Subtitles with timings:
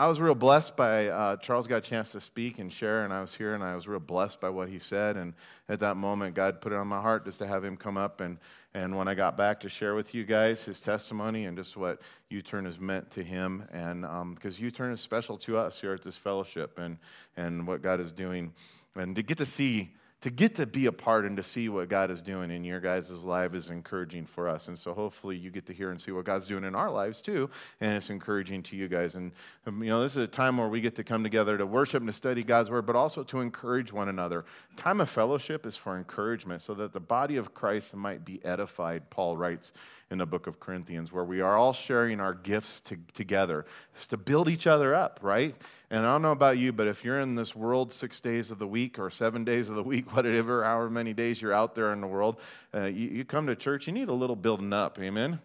[0.00, 3.12] I was real blessed by uh, Charles got a chance to speak and share, and
[3.12, 5.18] I was here, and I was real blessed by what he said.
[5.18, 5.34] And
[5.68, 8.22] at that moment, God put it on my heart just to have him come up
[8.22, 8.38] and
[8.72, 12.00] and when I got back to share with you guys his testimony and just what
[12.30, 14.00] U Turn has meant to him, and
[14.34, 16.96] because um, U Turn is special to us here at this fellowship, and
[17.36, 18.54] and what God is doing,
[18.96, 19.90] and to get to see
[20.22, 22.78] to get to be a part and to see what God is doing in your
[22.78, 24.68] guys' life is encouraging for us.
[24.68, 27.22] And so hopefully you get to hear and see what God's doing in our lives
[27.22, 27.48] too.
[27.80, 29.14] And it's encouraging to you guys.
[29.14, 29.32] And,
[29.66, 32.02] um, you know, this is a time where we get to come together to worship
[32.02, 34.44] and to study God's word, but also to encourage one another.
[34.76, 39.08] Time of fellowship is for encouragement so that the body of Christ might be edified,
[39.08, 39.72] Paul writes
[40.10, 43.64] in the book of Corinthians, where we are all sharing our gifts to, together.
[43.94, 45.54] It's to build each other up, right?
[45.88, 48.58] And I don't know about you, but if you're in this world six days of
[48.58, 51.92] the week or seven days of the week, whatever, however many days you're out there
[51.92, 52.36] in the world,
[52.74, 54.98] uh, you, you, come to church, you need a little building up.
[54.98, 55.38] Amen?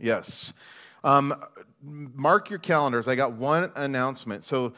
[0.00, 0.54] Yes.
[1.04, 1.34] Um,
[1.82, 3.06] mark your calendars.
[3.06, 4.44] I got one announcement.
[4.44, 4.72] So,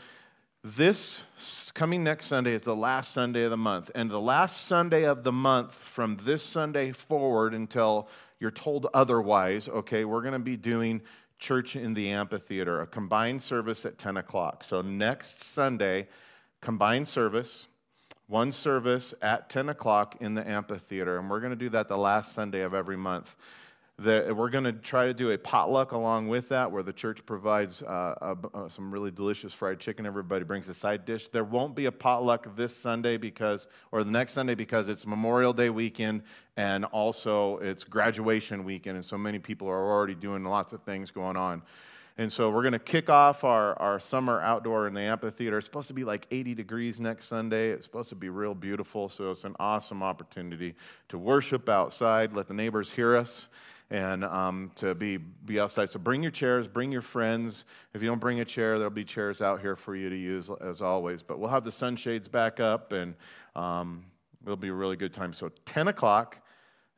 [0.63, 1.25] this
[1.73, 3.91] coming next Sunday is the last Sunday of the month.
[3.95, 8.09] And the last Sunday of the month, from this Sunday forward until
[8.41, 11.03] you're told otherwise, okay, we're going to be doing
[11.39, 14.65] church in the amphitheater, a combined service at 10 o'clock.
[14.65, 16.09] So next Sunday,
[16.61, 17.69] combined service,
[18.27, 21.19] one service at 10 o'clock in the amphitheater.
[21.19, 23.37] And we're going to do that the last Sunday of every month.
[23.99, 27.27] The, we're going to try to do a potluck along with that, where the church
[27.27, 30.07] provides uh, uh, some really delicious fried chicken.
[30.07, 31.29] Everybody brings a side dish.
[31.29, 35.53] There won't be a potluck this Sunday because, or the next Sunday because it's Memorial
[35.53, 36.23] Day weekend
[36.61, 41.11] and also it's graduation weekend, and so many people are already doing lots of things
[41.11, 41.63] going on.
[42.19, 45.57] And so we're going to kick off our, our summer outdoor in the amphitheater.
[45.57, 47.71] It's supposed to be like 80 degrees next Sunday.
[47.71, 49.09] It's supposed to be real beautiful.
[49.09, 50.75] So it's an awesome opportunity
[51.09, 53.49] to worship outside, let the neighbors hear us
[53.91, 55.89] and um, to be, be outside.
[55.89, 57.65] So bring your chairs, bring your friends.
[57.95, 60.51] If you don't bring a chair, there'll be chairs out here for you to use
[60.61, 61.23] as always.
[61.23, 63.15] But we'll have the sunshades back up, and
[63.57, 64.05] um,
[64.45, 65.33] it'll be a really good time.
[65.33, 66.37] So 10 o'clock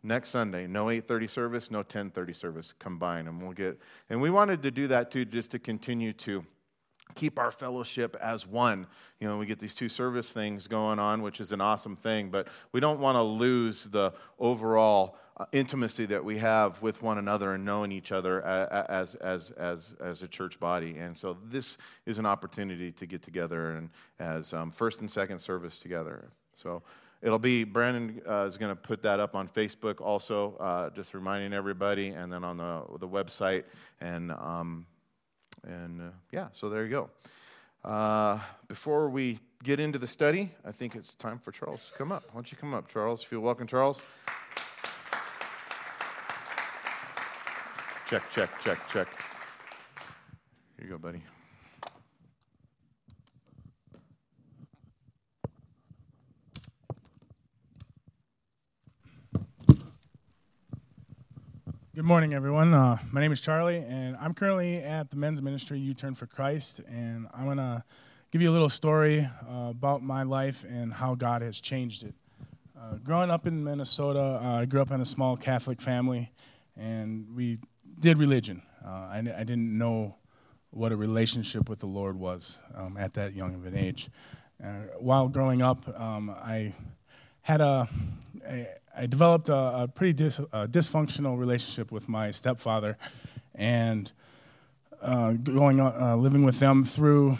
[0.02, 3.80] next Sunday, no 8:30 service, no 10:30 service combined, and we'll get.
[4.10, 6.44] And we wanted to do that too, just to continue to
[7.14, 8.86] keep our fellowship as one.
[9.20, 12.30] You know, we get these two service things going on, which is an awesome thing,
[12.30, 17.18] but we don't want to lose the overall uh, intimacy that we have with one
[17.18, 20.98] another and knowing each other as, as, as, as a church body.
[20.98, 25.38] And so this is an opportunity to get together and as um, first and second
[25.38, 26.28] service together.
[26.54, 26.82] So
[27.22, 31.14] it'll be, Brandon uh, is going to put that up on Facebook also, uh, just
[31.14, 33.64] reminding everybody, and then on the, the website.
[34.00, 34.86] And, um,
[35.66, 37.10] and uh, yeah, so there you go.
[37.84, 38.38] Uh,
[38.68, 42.24] before we get into the study, I think it's time for Charles to come up.
[42.28, 43.22] Why don't you come up, Charles?
[43.22, 44.00] Feel welcome, Charles.
[48.08, 49.08] Check, check, check, check.
[50.76, 51.22] Here you go, buddy.
[61.94, 62.72] Good morning, everyone.
[62.72, 66.24] Uh, my name is Charlie, and I'm currently at the men's ministry U Turn for
[66.24, 67.84] Christ, and I'm going to
[68.30, 72.14] give you a little story uh, about my life and how God has changed it.
[72.74, 76.32] Uh, growing up in Minnesota, uh, I grew up in a small Catholic family,
[76.78, 77.58] and we
[78.00, 78.62] did religion.
[78.82, 80.16] Uh, I, didn't know
[80.70, 84.08] what a relationship with the Lord was um, at that young of an age.
[84.64, 86.72] Uh, while growing up, um, I
[87.42, 87.86] had a,
[88.46, 88.66] a
[88.96, 92.98] I developed a, a pretty dis, a dysfunctional relationship with my stepfather,
[93.54, 94.10] and
[95.00, 97.38] uh, going uh, living with them through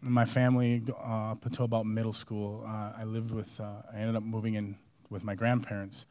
[0.00, 2.64] my family uh, up until about middle school.
[2.66, 3.60] Uh, I lived with.
[3.60, 4.76] I ended up moving in
[5.10, 6.06] with my grandparents.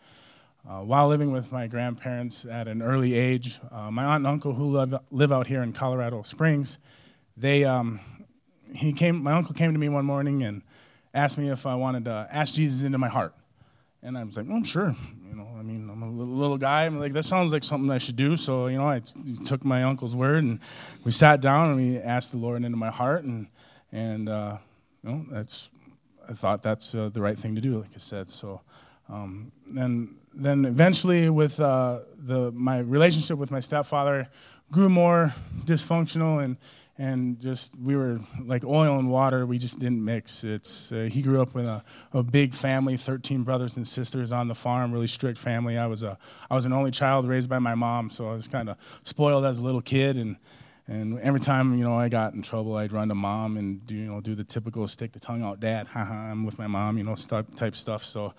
[0.67, 4.51] Uh, while living with my grandparents at an early age, uh, my aunt and uncle
[4.51, 6.79] who live, live out here in Colorado Springs,
[7.37, 7.99] they, um,
[8.73, 10.63] he came, my uncle came to me one morning and
[11.13, 13.35] asked me if I wanted to ask Jesus into my heart.
[14.05, 14.95] And I was like, well, sure.
[15.27, 16.85] You know, I mean, I'm a little guy.
[16.85, 18.38] I'm like, that sounds like something I should do.
[18.38, 19.01] So, you know, I
[19.45, 20.59] took my uncle's word and
[21.03, 23.23] we sat down and we asked the Lord into my heart.
[23.23, 23.47] And,
[23.91, 24.57] and uh,
[25.03, 25.69] you know, that's,
[26.29, 28.29] I thought that's uh, the right thing to do, like I said.
[28.29, 28.61] So,
[29.09, 34.28] um, then then eventually, with uh, the my relationship with my stepfather
[34.72, 36.57] grew more dysfunctional and
[36.97, 41.21] and just we were like oil and water we just didn't mix it's uh, he
[41.21, 41.83] grew up with a,
[42.13, 46.03] a big family 13 brothers and sisters on the farm really strict family i was
[46.03, 46.17] a
[46.49, 49.43] i was an only child raised by my mom so i was kind of spoiled
[49.43, 50.37] as a little kid and
[50.87, 53.93] and every time you know i got in trouble i'd run to mom and do
[53.93, 56.97] you know do the typical stick the tongue out dad haha i'm with my mom
[56.97, 58.33] you know type stuff so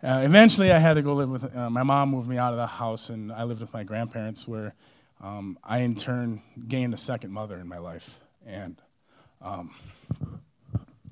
[0.00, 2.10] uh, eventually, I had to go live with uh, my mom.
[2.10, 4.74] Moved me out of the house, and I lived with my grandparents, where
[5.20, 8.18] um, I in turn gained a second mother in my life.
[8.46, 8.80] And
[9.42, 9.74] um,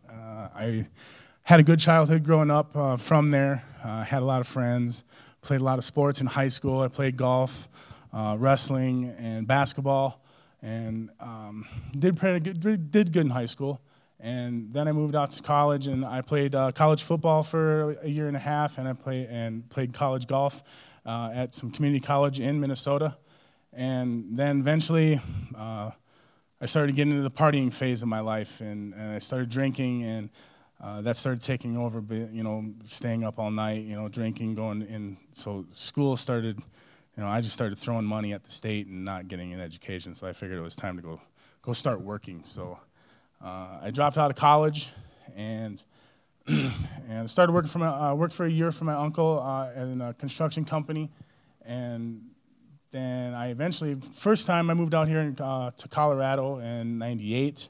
[0.08, 0.88] uh, I
[1.43, 3.64] had a good childhood growing up uh, from there.
[3.82, 5.05] Uh, had a lot of friends,
[5.43, 6.81] played a lot of sports in high school.
[6.81, 7.69] I played golf,
[8.12, 10.25] uh, wrestling, and basketball,
[10.62, 11.67] and um,
[11.99, 13.81] did, pretty good, did good in high school.
[14.19, 18.08] And then I moved out to college, and I played uh, college football for a
[18.08, 20.64] year and a half, and I played and played college golf
[21.05, 23.17] uh, at some community college in Minnesota.
[23.76, 25.20] And then eventually,
[25.55, 25.90] uh,
[26.62, 30.02] I started getting into the partying phase of my life, and, and I started drinking,
[30.02, 30.31] and
[30.82, 32.02] uh, that started taking over.
[32.11, 35.19] You know, staying up all night, you know, drinking, going in.
[35.34, 36.58] So school started.
[37.17, 40.14] You know, I just started throwing money at the state and not getting an education.
[40.14, 41.20] So I figured it was time to go
[41.61, 42.43] go start working.
[42.44, 42.79] So
[43.44, 44.88] uh, I dropped out of college
[45.34, 45.82] and
[46.46, 50.00] and started working for my, uh, worked for a year for my uncle uh, in
[50.00, 51.11] a construction company,
[51.67, 52.22] and
[52.96, 57.69] then I eventually first time I moved out here in, uh, to Colorado in '98,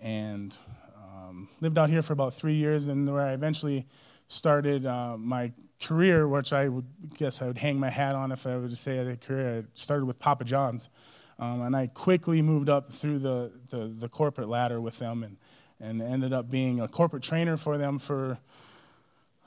[0.00, 0.56] and
[0.96, 3.86] um, lived out here for about three years, and where I eventually
[4.28, 6.86] started uh, my career, which I would
[7.16, 9.16] guess I would hang my hat on if I were to say I had a
[9.16, 9.58] career.
[9.58, 10.90] I started with Papa John's.
[11.40, 15.36] Um, and I quickly moved up through the, the, the, corporate ladder with them and,
[15.78, 18.38] and ended up being a corporate trainer for them for,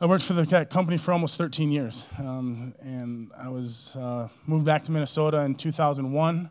[0.02, 2.08] I worked for the company for almost 13 years.
[2.18, 6.50] Um, and I was uh, moved back to Minnesota in 2001,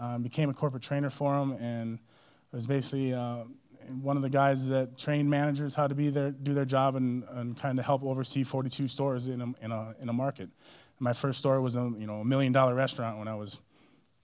[0.00, 1.98] uh, became a corporate trainer for them, and
[2.52, 3.44] was basically uh,
[4.00, 7.24] one of the guys that trained managers how to be there, do their job and,
[7.32, 10.48] and kind of help oversee 42 stores in a, in a, in a market.
[10.98, 13.60] My first store was a you know a million dollar restaurant when I was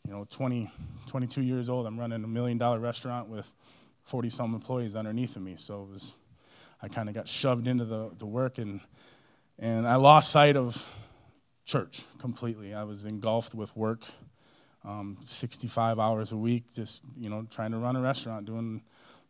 [0.06, 0.72] you know, 20,
[1.06, 1.86] 22 years old.
[1.86, 3.52] I'm running a million dollar restaurant with
[4.04, 5.56] 40 some employees underneath of me.
[5.56, 6.14] So it was,
[6.82, 8.80] I kind of got shoved into the, the work and,
[9.58, 10.84] and I lost sight of
[11.64, 12.74] church completely.
[12.74, 14.04] I was engulfed with work,
[14.84, 18.82] um, 65 hours a week, just, you know, trying to run a restaurant, doing,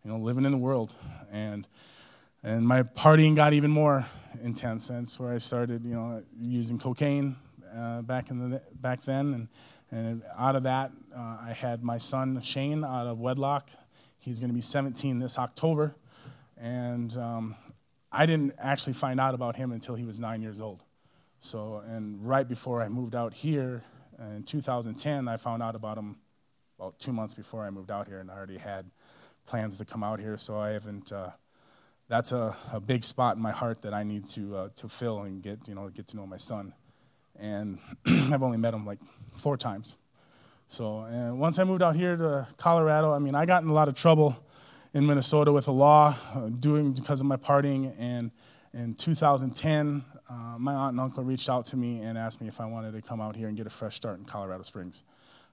[0.04, 0.94] you know, living in the world.
[1.30, 1.68] And,
[2.42, 4.06] and my partying got even more
[4.42, 4.88] intense.
[4.88, 7.36] That's where I started, you know, using cocaine
[7.76, 9.48] uh, back in the back then, and
[9.90, 13.68] and out of that, uh, I had my son Shane out of wedlock.
[14.18, 15.94] He's going to be 17 this October.
[16.62, 17.56] And um,
[18.12, 20.84] I didn't actually find out about him until he was nine years old.
[21.40, 23.82] So, and right before I moved out here
[24.20, 26.18] in 2010, I found out about him
[26.78, 28.88] about two months before I moved out here, and I already had
[29.44, 30.38] plans to come out here.
[30.38, 31.10] So I haven't.
[31.10, 31.30] Uh,
[32.08, 35.22] that's a, a big spot in my heart that I need to uh, to fill
[35.22, 36.74] and get you know get to know my son.
[37.40, 39.00] And I've only met him like
[39.32, 39.96] four times.
[40.68, 43.72] So, and once I moved out here to Colorado, I mean, I got in a
[43.72, 44.36] lot of trouble
[44.94, 47.94] in Minnesota with the law, uh, doing because of my partying.
[47.98, 48.30] And
[48.74, 52.60] in 2010, uh, my aunt and uncle reached out to me and asked me if
[52.60, 55.02] I wanted to come out here and get a fresh start in Colorado Springs.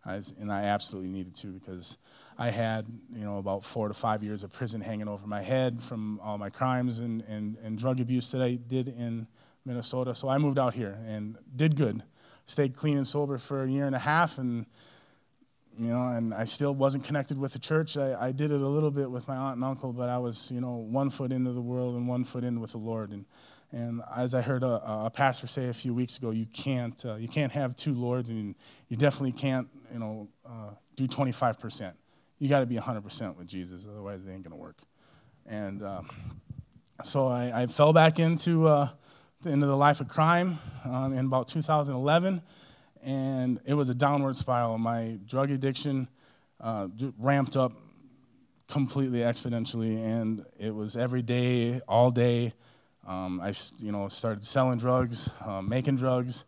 [0.05, 1.97] I was, and I absolutely needed to because
[2.37, 5.81] I had, you know, about four to five years of prison hanging over my head
[5.81, 9.27] from all my crimes and, and, and drug abuse that I did in
[9.65, 10.15] Minnesota.
[10.15, 12.03] So I moved out here and did good
[12.49, 14.65] stayed clean and sober for a year and a half, and
[15.79, 17.95] you know, and I still wasn't connected with the church.
[17.95, 20.51] I, I did it a little bit with my aunt and uncle, but I was,
[20.51, 23.11] you know, one foot into the world and one foot in with the Lord.
[23.11, 23.25] And
[23.71, 27.15] and as I heard a, a pastor say a few weeks ago, you can't uh,
[27.15, 28.55] you can't have two lords, and
[28.89, 31.95] you definitely can't, you know, uh, do 25 percent.
[32.39, 34.77] You got to be 100 percent with Jesus, otherwise it ain't gonna work.
[35.45, 36.01] And uh,
[37.03, 38.89] so I, I, fell back into uh,
[39.45, 42.41] into the life of crime um, in about 2011,
[43.03, 44.77] and it was a downward spiral.
[44.77, 46.07] My drug addiction
[46.59, 46.87] uh,
[47.17, 47.73] ramped up
[48.67, 52.53] completely exponentially, and it was every day, all day.
[53.07, 56.43] Um, I, you know, started selling drugs, uh, making drugs.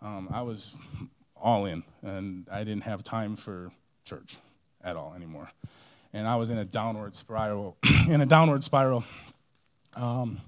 [0.00, 0.74] Um, I was
[1.36, 3.70] all in, and I didn't have time for
[4.04, 4.38] church
[4.82, 5.50] at all anymore.
[6.12, 7.76] And I was in a downward spiral.
[8.08, 9.04] in a downward spiral.
[9.96, 10.40] Um,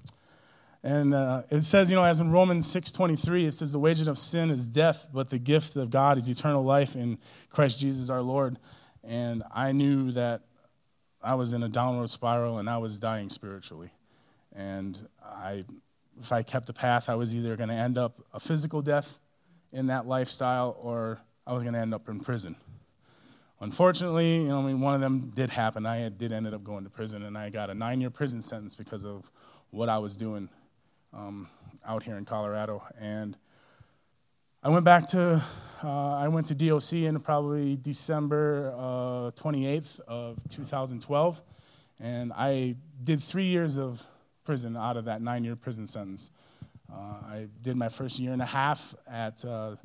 [0.83, 4.17] and uh, it says, you know, as in Romans 6.23, it says, the wages of
[4.17, 7.17] sin is death, but the gift of God is eternal life in
[7.49, 8.59] Christ Jesus our Lord.
[9.03, 10.41] And I knew that
[11.21, 13.91] I was in a downward spiral and I was dying spiritually.
[14.55, 15.65] And I,
[16.19, 19.19] if I kept the path, I was either going to end up a physical death
[19.71, 22.55] in that lifestyle or I was going to end up in prison.
[23.59, 25.85] Unfortunately, you know, I mean, one of them did happen.
[25.85, 29.03] I did ended up going to prison, and I got a nine-year prison sentence because
[29.03, 29.31] of
[29.71, 30.47] what I was doing
[31.17, 31.49] um,
[31.85, 32.83] out here in Colorado.
[32.99, 33.35] And
[34.63, 35.43] I went back to,
[35.83, 41.41] uh, I went to DOC in probably December uh, 28th of 2012.
[41.99, 44.03] And I did three years of
[44.43, 46.31] prison out of that nine year prison sentence.
[46.91, 49.75] Uh, I did my first year and a half at uh,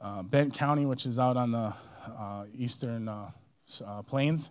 [0.00, 1.72] uh, Bent County, which is out on the
[2.18, 3.10] uh, eastern
[4.06, 4.50] plains.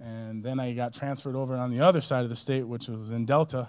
[0.00, 3.10] And then I got transferred over on the other side of the state, which was
[3.10, 3.68] in Delta.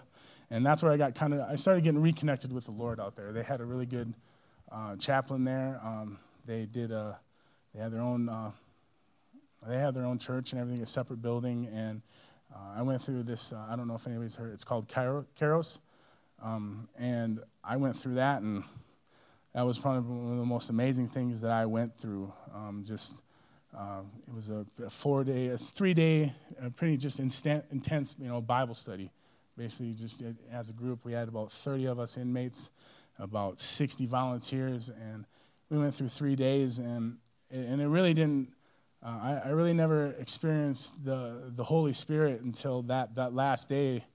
[0.51, 3.15] And that's where I got kind of, I started getting reconnected with the Lord out
[3.15, 3.31] there.
[3.31, 4.13] They had a really good
[4.71, 5.79] uh, chaplain there.
[5.83, 7.19] Um, they did a,
[7.73, 8.51] they had their own, uh,
[9.67, 11.67] they had their own church and everything, a separate building.
[11.71, 12.01] And
[12.53, 15.79] uh, I went through this, uh, I don't know if anybody's heard, it's called Kairos.
[16.41, 18.63] Um, and I went through that, and
[19.53, 22.31] that was probably one of the most amazing things that I went through.
[22.55, 23.21] Um, just
[23.77, 28.15] uh, it was a, a, four day, a three day, a pretty just instant, intense,
[28.17, 29.11] you know, Bible study.
[29.59, 30.23] Basically, just
[30.53, 32.69] as a group, we had about 30 of us inmates,
[33.17, 35.25] about 60 volunteers, and
[35.69, 37.17] we went through three days, and
[37.51, 38.53] and it really didn't.
[39.03, 44.05] Uh, I, I, really never experienced the the Holy Spirit until that that last day.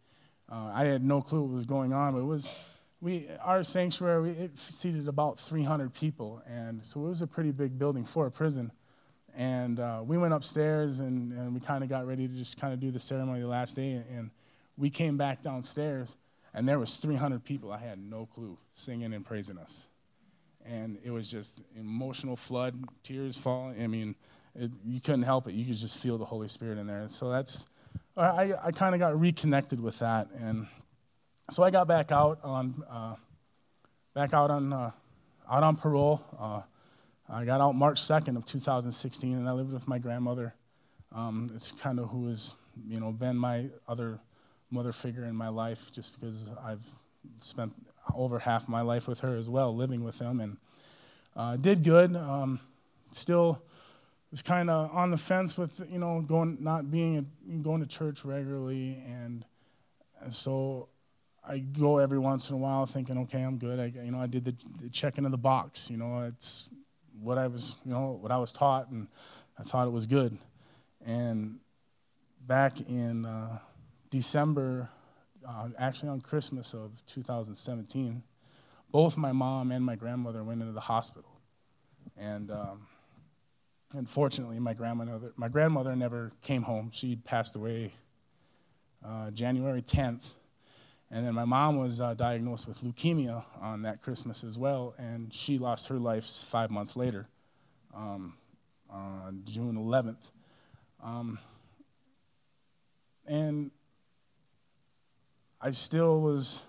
[0.51, 2.51] Uh, I had no clue what was going on, but it was
[3.03, 7.79] we our sanctuary it seated about 300 people, and so it was a pretty big
[7.79, 8.73] building for a prison.
[9.37, 12.73] And uh, we went upstairs and, and we kind of got ready to just kind
[12.73, 14.01] of do the ceremony the last day.
[14.11, 14.31] And
[14.77, 16.17] we came back downstairs
[16.53, 17.73] and there was 300 people.
[17.73, 19.87] I had no clue singing and praising us.
[20.65, 23.83] And it was just emotional flood, tears falling.
[23.83, 24.15] I mean,
[24.55, 25.55] it, you couldn't help it.
[25.55, 27.07] You could just feel the Holy Spirit in there.
[27.09, 27.67] So that's,
[28.17, 30.29] I, I kind of got reconnected with that.
[30.41, 30.67] And
[31.51, 33.17] so I got back out on, uh,
[34.15, 34.93] back out on, uh,
[35.51, 36.23] out on parole.
[36.39, 36.63] Uh,
[37.29, 40.55] I got out March 2nd of 2016, and I lived with my grandmother.
[41.13, 42.55] Um, it's kind of who has,
[42.87, 44.21] you know, been my other
[44.71, 46.85] mother figure in my life, just because I've
[47.39, 47.73] spent
[48.15, 50.57] over half my life with her as well, living with them, and
[51.37, 52.15] uh, did good.
[52.17, 52.61] Um,
[53.13, 53.63] still
[54.31, 57.87] was kind of on the fence with, you know, going not being a, going to
[57.87, 59.45] church regularly, and,
[60.21, 60.89] and so
[61.47, 63.79] I go every once in a while thinking, okay, I'm good.
[63.79, 65.89] I, you know, I did the, the check into the box.
[65.91, 66.69] You know, it's
[67.21, 69.07] what I was, you know, what I was taught, and
[69.59, 70.37] I thought it was good.
[71.07, 71.59] And
[72.47, 73.59] back in uh,
[74.15, 74.89] December,
[75.45, 78.23] uh, actually on Christmas of 2017,
[78.93, 81.33] both my mom and my grandmother went into the hospital.
[82.17, 82.87] And um,
[83.93, 86.93] unfortunately, my grandmother, my grandmother never came home.
[86.93, 87.93] She passed away
[89.05, 90.31] uh, January 10th.
[91.11, 95.35] And then my mom was uh, diagnosed with leukemia on that Christmas as well, and
[95.35, 97.27] she lost her life five months later,
[97.93, 98.35] um,
[98.89, 100.31] on June 11th.
[101.03, 101.37] Um,
[103.27, 103.73] and
[105.65, 106.61] I still was,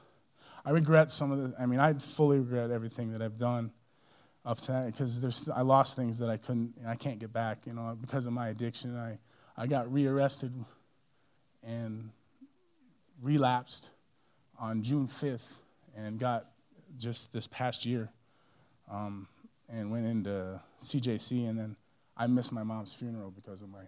[0.64, 3.72] I regret some of the, I mean, I fully regret everything that I've done
[4.46, 7.66] up to that because there's, I lost things that I couldn't, I can't get back,
[7.66, 8.96] you know, because of my addiction.
[8.96, 9.18] I,
[9.58, 10.54] I got rearrested
[11.62, 12.10] and
[13.22, 13.90] relapsed
[14.58, 15.42] on June 5th
[15.98, 16.46] and got
[16.98, 18.10] just this past year
[18.90, 19.28] um,
[19.68, 21.50] and went into CJC.
[21.50, 21.76] And then
[22.16, 23.84] I missed my mom's funeral because of my,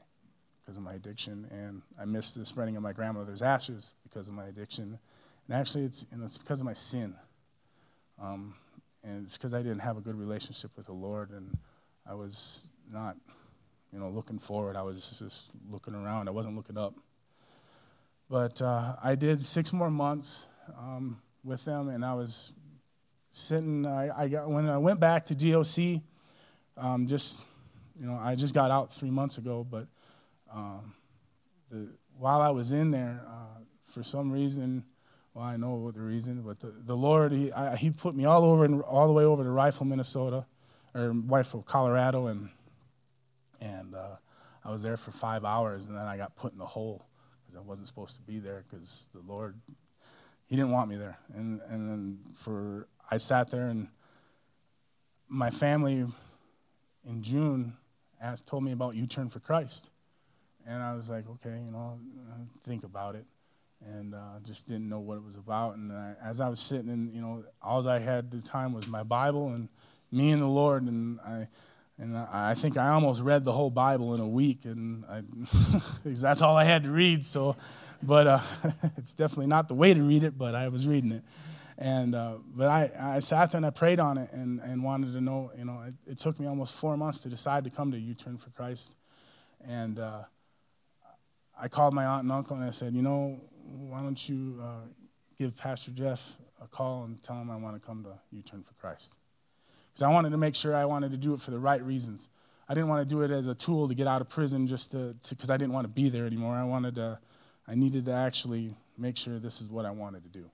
[0.67, 1.47] because of my addiction.
[1.49, 4.99] And I missed the spreading of my grandmother's ashes because of my addiction.
[5.47, 7.15] And actually, it's, it's because of my sin.
[8.21, 8.53] Um,
[9.01, 11.31] and it's because I didn't have a good relationship with the Lord.
[11.31, 11.57] And
[12.05, 13.15] I was not,
[13.93, 14.75] you know, looking forward.
[14.75, 16.27] I was just looking around.
[16.27, 16.95] I wasn't looking up.
[18.29, 20.47] But uh, I did six more months
[20.77, 22.51] um, with them, and I was
[23.31, 23.85] sitting.
[23.85, 26.01] I, I, got when I went back to DOC,
[26.75, 27.45] um, just
[27.97, 29.87] you know, I just got out three months ago, but
[30.53, 30.93] um,
[31.69, 34.83] the, while I was in there, uh, for some reason,
[35.33, 38.25] well, I know what the reason, but the, the Lord, he, I, he put me
[38.25, 40.45] all over, and all the way over to Rifle, Minnesota,
[40.93, 42.49] or Rifle, Colorado, and
[43.59, 44.17] and uh,
[44.63, 47.07] I was there for five hours, and then I got put in the hole
[47.45, 49.55] because I wasn't supposed to be there because the Lord
[50.47, 51.17] he didn't want me there.
[51.35, 53.89] And, and then for, I sat there and
[55.27, 56.05] my family
[57.05, 57.75] in June
[58.21, 59.89] asked, told me about U Turn for Christ.
[60.67, 61.99] And I was like, okay, you know,
[62.65, 63.25] think about it.
[63.85, 65.77] And uh, just didn't know what it was about.
[65.77, 68.87] And I, as I was sitting in, you know, all I had the time was
[68.87, 69.69] my Bible and
[70.11, 70.83] me and the Lord.
[70.83, 71.47] And I,
[71.99, 74.65] and I think I almost read the whole Bible in a week.
[74.65, 75.21] And I,
[76.05, 77.23] that's all I had to read.
[77.23, 77.55] So
[78.03, 78.39] but uh,
[78.97, 81.23] it's definitely not the way to read it, but I was reading it.
[81.79, 85.13] And, uh, but I, I sat there and I prayed on it and, and wanted
[85.13, 87.91] to know, you know, it, it took me almost four months to decide to come
[87.91, 88.95] to U Turn for Christ.
[89.67, 90.23] And uh,
[91.59, 94.87] I called my aunt and uncle and I said, you know, why don't you uh,
[95.39, 98.63] give Pastor Jeff a call and tell him I want to come to U Turn
[98.63, 99.15] for Christ?
[99.91, 102.29] Because I wanted to make sure I wanted to do it for the right reasons.
[102.69, 104.91] I didn't want to do it as a tool to get out of prison just
[104.91, 106.55] to, because I didn't want to be there anymore.
[106.55, 107.19] I wanted to
[107.67, 110.49] I needed to actually make sure this is what I wanted to do.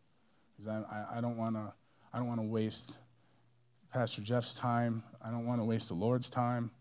[0.56, 1.74] Because I, I, I don't want to
[2.14, 2.98] I don't want to waste
[3.92, 5.04] Pastor Jeff's time.
[5.24, 6.72] I don't want to waste the Lord's time.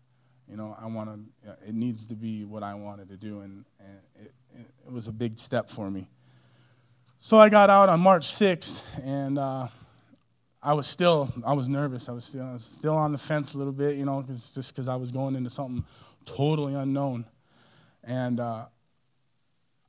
[0.53, 3.39] You know, I want to, it needs to be what I wanted to do.
[3.39, 4.31] And, and it,
[4.85, 6.07] it, was a big step for me.
[7.19, 9.67] So I got out on March 6th, and uh,
[10.61, 12.07] I was still, I was nervous.
[12.07, 14.51] I was still, I was still on the fence a little bit, you know, cause,
[14.53, 15.83] just because I was going into something
[16.23, 17.25] totally unknown.
[18.03, 18.65] And uh,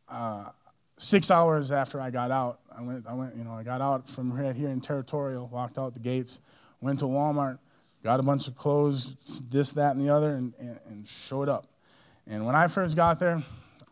[0.08, 0.48] uh,
[0.96, 4.08] six hours after I got out, I went, I went, you know, I got out
[4.08, 6.40] from right here in Territorial, walked out the gates,
[6.80, 7.58] went to Walmart,
[8.04, 9.16] got a bunch of clothes,
[9.50, 11.66] this, that, and the other, and, and, and showed up.
[12.26, 13.42] And when I first got there,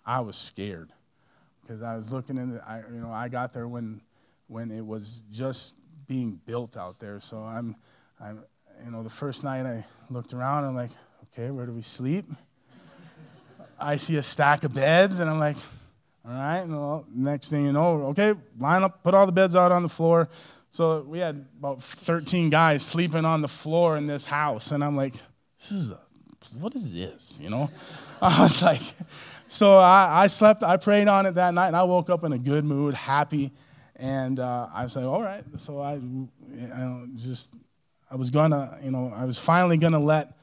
[0.05, 0.93] I was scared
[1.63, 2.55] because I was looking in.
[2.55, 4.03] The, I, you know, I got there when
[4.49, 5.77] when it was just
[6.07, 7.19] being built out there.
[7.21, 7.75] So I'm,
[8.21, 8.45] I'm,
[8.85, 10.65] you know, the first night I looked around.
[10.65, 10.91] I'm like,
[11.33, 12.27] okay, where do we sleep?
[13.81, 15.57] I see a stack of beds, and I'm like,
[16.27, 16.61] all right.
[16.61, 19.83] And well, next thing you know, okay, line up, put all the beds out on
[19.83, 20.29] the floor.
[20.73, 24.73] So we had about 13 guys sleeping on the floor in this house.
[24.73, 25.13] And I'm like,
[25.59, 26.01] this is a,
[26.59, 27.39] what is this?
[27.43, 27.71] You know?
[28.23, 28.81] I was like,
[29.49, 32.33] so I, I, slept, I prayed on it that night, and I woke up in
[32.33, 33.53] a good mood, happy.
[33.97, 35.45] And uh, I was all right.
[35.59, 36.01] So I,
[36.75, 37.55] I just,
[38.11, 40.39] I was gonna, you know, I was finally gonna let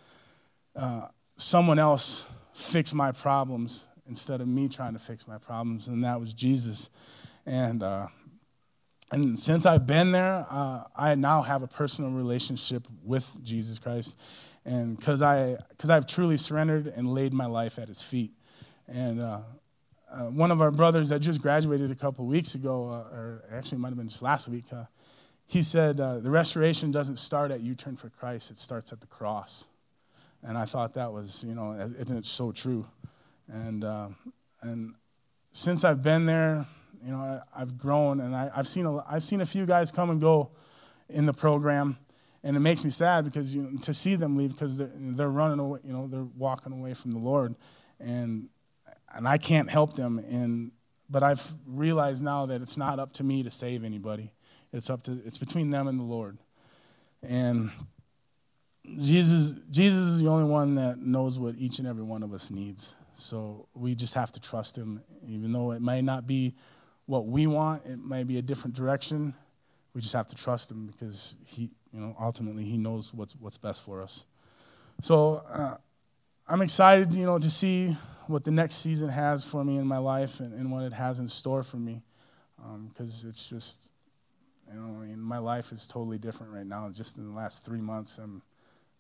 [0.76, 1.08] uh,
[1.38, 6.20] someone else fix my problems instead of me trying to fix my problems, and that
[6.20, 6.90] was Jesus.
[7.46, 8.08] And uh,
[9.12, 14.16] and since I've been there, uh, I now have a personal relationship with Jesus Christ.
[14.66, 18.32] And because I, cause I've truly surrendered and laid my life at his feet.
[18.88, 19.40] And uh,
[20.12, 23.80] uh, one of our brothers that just graduated a couple weeks ago, uh, or actually
[23.80, 24.84] might have been just last week, uh,
[25.48, 29.02] he said, uh, The restoration doesn't start at U Turn for Christ, it starts at
[29.02, 29.66] the cross.
[30.44, 32.86] And I thought that was, you know, it's so true.
[33.52, 33.84] And,
[34.62, 34.94] and
[35.52, 36.66] since I've been there,
[37.04, 39.92] you know, I, have grown and I, have seen a, I've seen a few guys
[39.92, 40.52] come and go
[41.10, 41.98] in the program,
[42.44, 45.30] and it makes me sad because you know, to see them leave because they're, they're
[45.30, 47.56] running away, you know, they're walking away from the Lord,
[48.00, 48.50] and
[49.14, 50.20] and I can't help them.
[50.20, 50.72] And
[51.10, 54.32] but I've realized now that it's not up to me to save anybody.
[54.72, 56.38] It's up to it's between them and the Lord,
[57.24, 57.72] and.
[58.98, 62.50] Jesus, Jesus is the only one that knows what each and every one of us
[62.50, 62.96] needs.
[63.20, 66.56] So we just have to trust him, even though it may not be
[67.10, 67.84] what we want.
[67.88, 69.34] It may be a different direction.
[69.96, 73.58] We just have to trust him because he, you know, ultimately he knows what's what's
[73.58, 74.26] best for us.
[75.02, 75.78] So uh,
[76.48, 79.98] I'm excited, you know, to see what the next season has for me in my
[79.98, 82.04] life and, and what it has in store for me,
[82.90, 83.90] because um, it's just,
[84.72, 86.88] you know, I mean, my life is totally different right now.
[86.90, 88.44] Just in the last three months, I'm,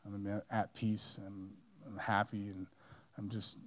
[0.03, 1.19] I'm at peace.
[1.27, 1.51] I'm,
[1.85, 2.65] I'm happy, and
[3.19, 3.57] I'm just,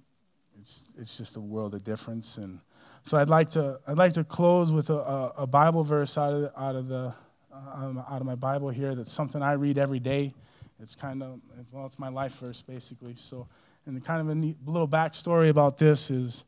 [0.59, 2.59] it's, it's just a world of difference and
[3.03, 6.41] so I'd like to, I'd like to close with a, a Bible verse out of
[6.41, 7.13] the, out, of the,
[7.53, 10.33] uh, out of my Bible here that's something I read every day.
[10.81, 11.39] It's kind of,
[11.71, 13.15] well, it's my life verse, basically.
[13.15, 13.47] So,
[13.85, 16.45] and kind of a neat, little backstory about this is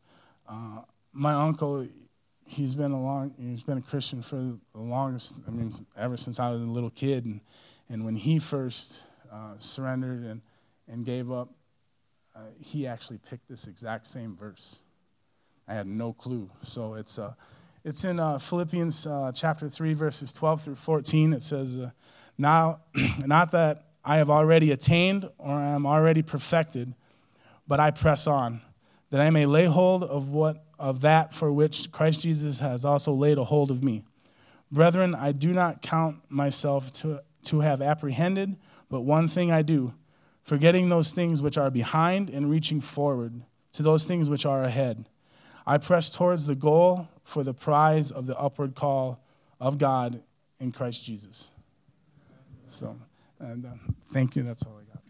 [0.47, 1.87] uh, my uncle,
[2.45, 6.39] he's been a long, he's been a Christian for the longest, I mean, ever since
[6.39, 7.25] I was a little kid.
[7.25, 7.41] And,
[7.89, 10.41] and when he first uh, surrendered and,
[10.87, 11.49] and gave up,
[12.35, 14.79] uh, he actually picked this exact same verse.
[15.67, 16.49] I had no clue.
[16.63, 17.33] So it's, uh,
[17.83, 21.33] it's in uh, Philippians uh, chapter 3, verses 12 through 14.
[21.33, 21.91] It says, uh,
[22.37, 22.81] Now,
[23.25, 26.93] not that I have already attained or I am already perfected,
[27.67, 28.61] but I press on,
[29.09, 33.13] that I may lay hold of, what, of that for which Christ Jesus has also
[33.13, 34.03] laid a hold of me.
[34.71, 38.55] Brethren, I do not count myself to, to have apprehended,
[38.89, 39.93] but one thing I do,
[40.43, 43.41] forgetting those things which are behind and reaching forward
[43.73, 45.07] to those things which are ahead.
[45.67, 49.19] I press towards the goal for the prize of the upward call
[49.59, 50.21] of God
[50.59, 51.49] in Christ Jesus.
[52.67, 52.95] So,
[53.39, 53.69] and uh,
[54.13, 54.43] thank you.
[54.43, 55.01] That's all I got.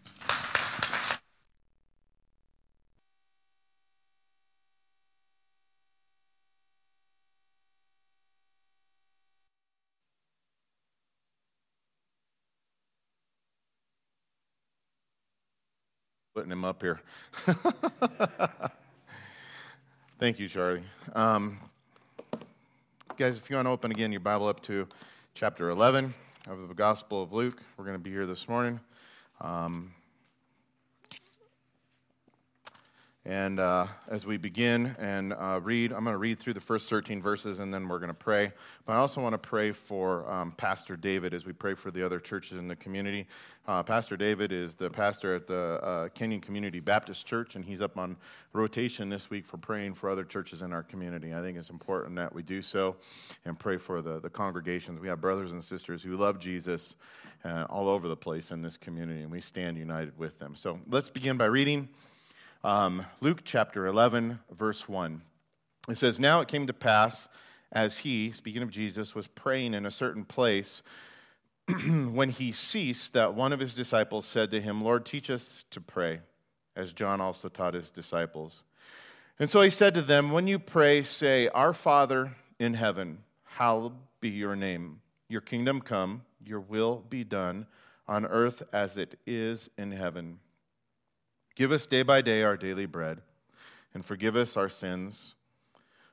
[16.34, 17.00] Putting him up here.
[20.18, 20.82] Thank you, Charlie.
[21.14, 21.58] Um,
[23.18, 24.88] guys, if you want to open again your Bible up to
[25.34, 26.14] chapter 11
[26.48, 28.80] of the Gospel of Luke, we're going to be here this morning.
[29.42, 29.92] Um,
[33.26, 36.88] And uh, as we begin and uh, read, I'm going to read through the first
[36.88, 38.52] 13 verses and then we're going to pray.
[38.84, 42.06] But I also want to pray for um, Pastor David as we pray for the
[42.06, 43.26] other churches in the community.
[43.66, 47.80] Uh, Pastor David is the pastor at the uh, Kenyon Community Baptist Church, and he's
[47.80, 48.16] up on
[48.52, 51.34] rotation this week for praying for other churches in our community.
[51.34, 52.94] I think it's important that we do so
[53.44, 55.00] and pray for the, the congregations.
[55.00, 56.94] We have brothers and sisters who love Jesus
[57.44, 60.54] uh, all over the place in this community, and we stand united with them.
[60.54, 61.88] So let's begin by reading.
[62.66, 65.22] Um, Luke chapter 11, verse 1.
[65.88, 67.28] It says, Now it came to pass
[67.70, 70.82] as he, speaking of Jesus, was praying in a certain place,
[71.86, 75.80] when he ceased, that one of his disciples said to him, Lord, teach us to
[75.80, 76.18] pray,
[76.74, 78.64] as John also taught his disciples.
[79.38, 83.94] And so he said to them, When you pray, say, Our Father in heaven, hallowed
[84.18, 85.02] be your name.
[85.28, 87.68] Your kingdom come, your will be done,
[88.08, 90.40] on earth as it is in heaven.
[91.56, 93.22] Give us day by day our daily bread,
[93.94, 95.34] and forgive us our sins,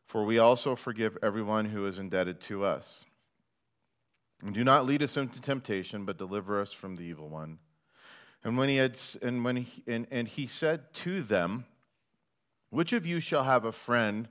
[0.06, 3.06] for we also forgive everyone who is indebted to us.
[4.42, 7.60] And do not lead us into temptation, but deliver us from the evil one.
[8.42, 11.66] And when he had, and when he, and, and he said to them,
[12.70, 14.30] Which of you shall have a friend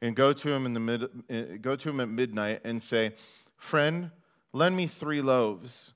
[0.00, 3.14] and go to him in the mid, eh, go to him at midnight and say,
[3.56, 4.12] Friend,
[4.52, 5.92] lend me three loaves,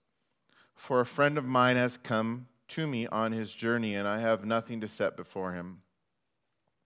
[0.75, 4.45] for a friend of mine has come to me on his journey, and I have
[4.45, 5.83] nothing to set before him.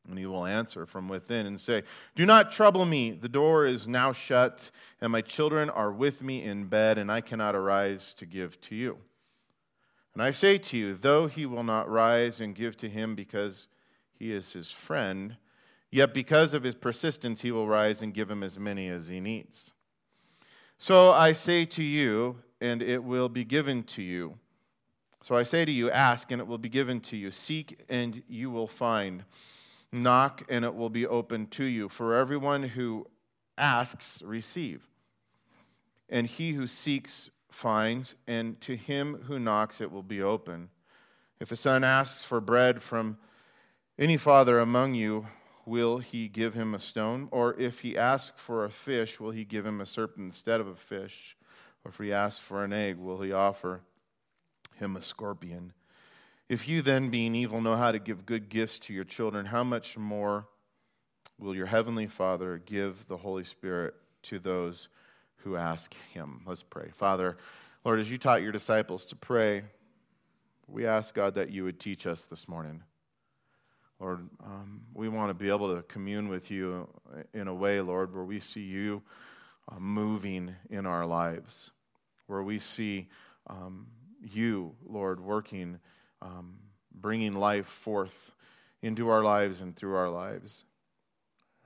[0.09, 1.83] And he will answer from within and say,
[2.16, 3.11] Do not trouble me.
[3.12, 7.21] The door is now shut, and my children are with me in bed, and I
[7.21, 8.99] cannot arise to give to you.
[10.14, 13.66] And I say to you, though he will not rise and give to him because
[14.19, 15.37] he is his friend,
[15.90, 19.21] yet because of his persistence, he will rise and give him as many as he
[19.21, 19.73] needs.
[20.79, 24.38] So I say to you, and it will be given to you.
[25.23, 27.31] So I say to you, ask, and it will be given to you.
[27.31, 29.25] Seek, and you will find.
[29.93, 31.89] Knock, and it will be opened to you.
[31.91, 33.07] For everyone who
[33.59, 34.89] asks, receive.
[36.09, 38.15] And he who seeks, finds.
[38.27, 40.71] And to him who knocks, it will be open.
[41.39, 43.19] If a son asks for bread from
[43.99, 45.27] any father among you,
[45.67, 47.29] will he give him a stone?
[47.31, 50.67] Or if he asks for a fish, will he give him a serpent instead of
[50.67, 51.37] a fish?
[51.85, 53.83] Or if he asks for an egg, will he offer
[54.81, 55.73] him a scorpion.
[56.49, 59.62] If you then, being evil, know how to give good gifts to your children, how
[59.62, 60.49] much more
[61.38, 64.88] will your heavenly Father give the Holy Spirit to those
[65.37, 66.40] who ask him?
[66.45, 66.90] Let's pray.
[66.93, 67.38] Father,
[67.85, 69.62] Lord, as you taught your disciples to pray,
[70.66, 72.83] we ask, God, that you would teach us this morning.
[74.01, 76.88] Lord, um, we want to be able to commune with you
[77.35, 79.03] in a way, Lord, where we see you
[79.71, 81.71] uh, moving in our lives,
[82.27, 83.09] where we see
[83.47, 83.87] um,
[84.23, 85.79] you, Lord, working,
[86.23, 86.55] um,
[86.95, 88.33] bringing life forth
[88.83, 90.65] into our lives and through our lives.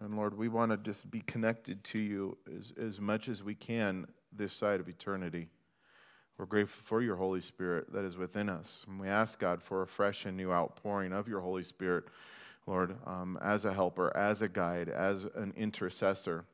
[0.00, 3.54] And Lord, we want to just be connected to you as, as much as we
[3.54, 5.48] can this side of eternity.
[6.36, 8.84] We're grateful for your Holy Spirit that is within us.
[8.88, 12.04] And we ask God for a fresh and new outpouring of your Holy Spirit,
[12.66, 16.44] Lord, um, as a helper, as a guide, as an intercessor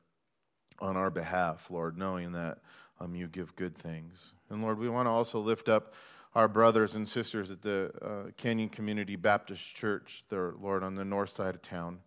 [0.79, 2.59] on our behalf, Lord, knowing that
[3.01, 4.33] um, you give good things.
[4.51, 5.95] And Lord, we want to also lift up
[6.35, 11.05] our brothers and sisters at the uh, Kenyon Community Baptist Church, there, Lord, on the
[11.05, 11.99] north side of town.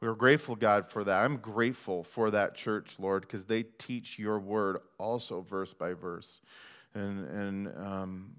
[0.00, 1.24] We are grateful, God, for that.
[1.24, 6.40] I'm grateful for that church, Lord, because they teach your word also verse by verse
[6.94, 8.30] and, and um,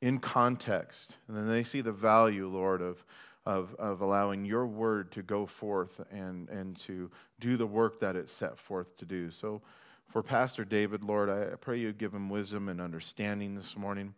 [0.00, 1.18] in context.
[1.28, 3.04] And then they see the value, Lord, of,
[3.46, 8.16] of, of allowing your word to go forth and, and to do the work that
[8.16, 9.30] it's set forth to do.
[9.30, 9.62] So,
[10.10, 14.14] for Pastor David, Lord, I pray you give him wisdom and understanding this morning.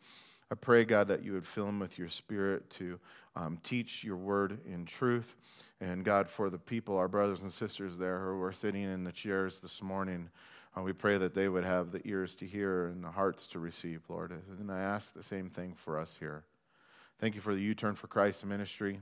[0.50, 2.98] I pray, God, that you would fill him with your spirit to
[3.37, 5.37] um, teach your word in truth.
[5.83, 9.12] And God, for the people, our brothers and sisters there who are sitting in the
[9.12, 10.31] chairs this morning,
[10.76, 13.59] uh, we pray that they would have the ears to hear and the hearts to
[13.59, 14.33] receive, Lord.
[14.59, 16.44] And I ask the same thing for us here.
[17.20, 19.00] Thank you for the U Turn for Christ ministry.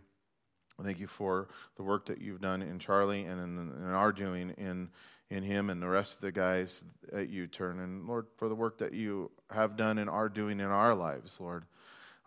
[0.82, 4.50] Thank you for the work that you've done in Charlie and in, in our doing
[4.56, 4.88] in
[5.30, 7.78] in him and the rest of the guys at U Turn.
[7.78, 11.38] And Lord, for the work that you have done and are doing in our lives,
[11.40, 11.64] Lord.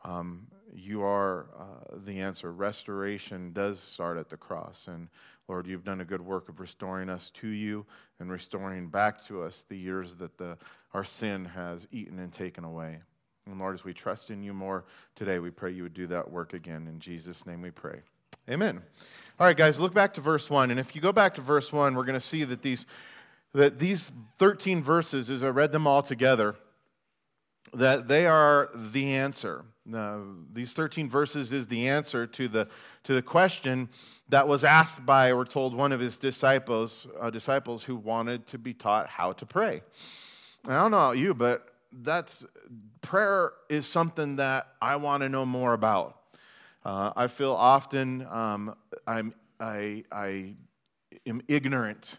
[0.06, 2.52] Um, you are uh, the answer.
[2.52, 4.88] Restoration does start at the cross.
[4.88, 5.08] And
[5.48, 7.86] Lord, you've done a good work of restoring us to you
[8.20, 10.58] and restoring back to us the years that the,
[10.94, 13.00] our sin has eaten and taken away.
[13.46, 14.86] And Lord, as we trust in you more
[15.16, 16.88] today, we pray you would do that work again.
[16.88, 18.02] In Jesus' name we pray.
[18.50, 18.82] Amen.
[19.40, 20.70] All right, guys, look back to verse 1.
[20.70, 22.86] And if you go back to verse 1, we're going to see that these,
[23.54, 26.56] that these 13 verses, as I read them all together,
[27.74, 29.64] that they are the answer.
[30.54, 32.68] These 13 verses is the answer to the,
[33.06, 33.90] to the question
[34.28, 38.58] that was asked by, we're told, one of his disciples, uh, disciples who wanted to
[38.58, 39.84] be taught how to pray.
[40.68, 42.46] I don't know about you, but that's
[43.02, 46.18] prayer is something that I want to know more about.
[46.86, 48.76] Uh, I feel often um,
[49.08, 50.56] I'm, I, I
[51.26, 52.18] am ignorant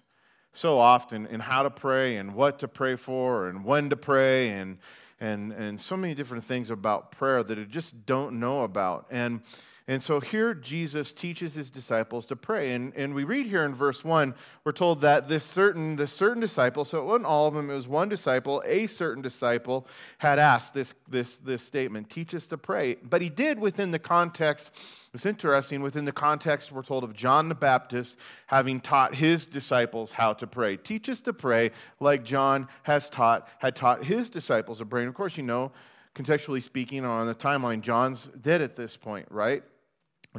[0.52, 4.50] so often in how to pray and what to pray for and when to pray
[4.50, 4.78] and
[5.20, 9.06] and, and so many different things about prayer that I just don't know about.
[9.10, 9.42] And,
[9.86, 12.72] and so here Jesus teaches his disciples to pray.
[12.72, 16.40] And, and we read here in verse 1, we're told that this certain, this certain
[16.40, 19.86] disciple, so it wasn't all of them, it was one disciple, a certain disciple,
[20.18, 22.96] had asked this, this, this statement, teach us to pray.
[23.02, 24.70] But he did within the context
[25.14, 28.16] it's interesting within the context, we're told of John the Baptist
[28.48, 30.76] having taught his disciples how to pray.
[30.76, 31.70] Teach us to pray
[32.00, 35.02] like John has taught, had taught his disciples to pray.
[35.02, 35.70] And of course, you know,
[36.16, 39.62] contextually speaking, on the timeline, John's dead at this point, right?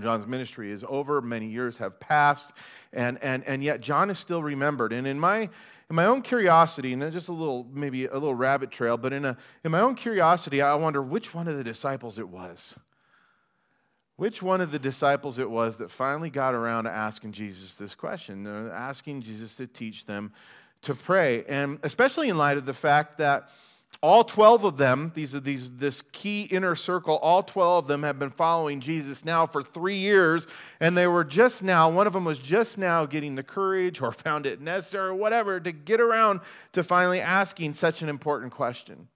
[0.02, 2.52] John's ministry is over, many years have passed,
[2.92, 4.94] and, and, and yet John is still remembered.
[4.94, 5.50] And in my
[5.88, 9.24] in my own curiosity, and just a little, maybe a little rabbit trail, but in,
[9.24, 12.76] a, in my own curiosity, I wonder which one of the disciples it was
[14.18, 17.94] which one of the disciples it was that finally got around to asking Jesus this
[17.94, 20.32] question, uh, asking Jesus to teach them
[20.84, 21.44] to pray.
[21.46, 23.50] And especially in light of the fact that
[24.02, 28.04] all 12 of them, these are these, this key inner circle, all 12 of them
[28.04, 30.48] have been following Jesus now for three years,
[30.80, 34.12] and they were just now, one of them was just now getting the courage or
[34.14, 36.42] found it necessary or whatever to get around
[36.74, 39.08] to finally asking such an important question.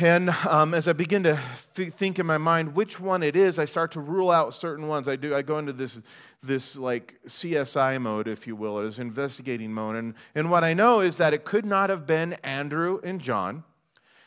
[0.00, 1.40] And um, as I begin to
[1.74, 4.86] th- think in my mind which one it is, I start to rule out certain
[4.86, 5.08] ones.
[5.08, 5.34] I do.
[5.34, 6.00] I go into this,
[6.42, 9.96] this like CSI mode, if you will, or this investigating mode.
[9.96, 13.64] And, and what I know is that it could not have been Andrew and John.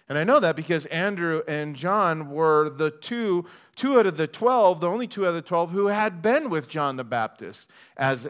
[0.09, 3.45] And I know that because Andrew and John were the two,
[3.77, 6.49] two out of the 12, the only two out of the 12 who had been
[6.49, 8.29] with John the Baptist as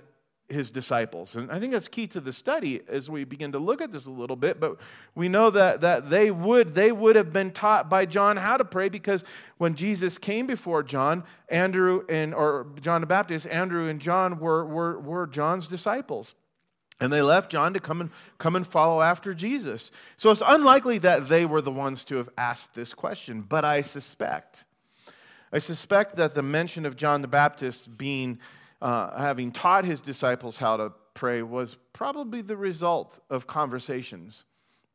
[0.51, 1.35] his disciples.
[1.35, 4.05] And I think that's key to the study as we begin to look at this
[4.05, 4.59] a little bit.
[4.59, 4.77] But
[5.15, 8.65] we know that, that they, would, they would have been taught by John how to
[8.65, 9.23] pray because
[9.57, 14.65] when Jesus came before John, Andrew and or John the Baptist, Andrew and John were,
[14.65, 16.35] were, were John's disciples.
[16.99, 19.89] And they left John to come and, come and follow after Jesus.
[20.17, 23.81] So it's unlikely that they were the ones to have asked this question, but I
[23.81, 24.65] suspect.
[25.51, 28.39] I suspect that the mention of John the Baptist being
[28.81, 34.45] uh, having taught his disciples how to pray was probably the result of conversations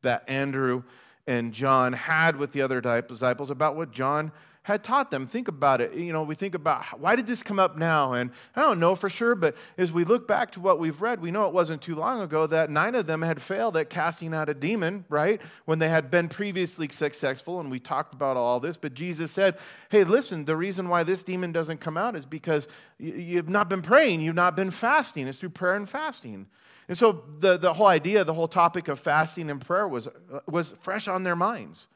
[0.02, 0.82] that Andrew
[1.26, 4.32] and John had with the other disciples about what John
[4.66, 5.28] had taught them.
[5.28, 5.94] Think about it.
[5.94, 8.14] You know, we think about why did this come up now?
[8.14, 11.20] And I don't know for sure, but as we look back to what we've read,
[11.20, 14.34] we know it wasn't too long ago that nine of them had failed at casting
[14.34, 15.40] out a demon, right?
[15.66, 17.60] When they had been previously successful.
[17.60, 18.76] And we talked about all this.
[18.76, 19.56] But Jesus said,
[19.88, 22.66] hey, listen, the reason why this demon doesn't come out is because
[22.98, 25.28] you've not been praying, you've not been fasting.
[25.28, 26.48] It's through prayer and fasting.
[26.88, 30.40] And so the, the whole idea, the whole topic of fasting and prayer was, uh,
[30.48, 31.86] was fresh on their minds.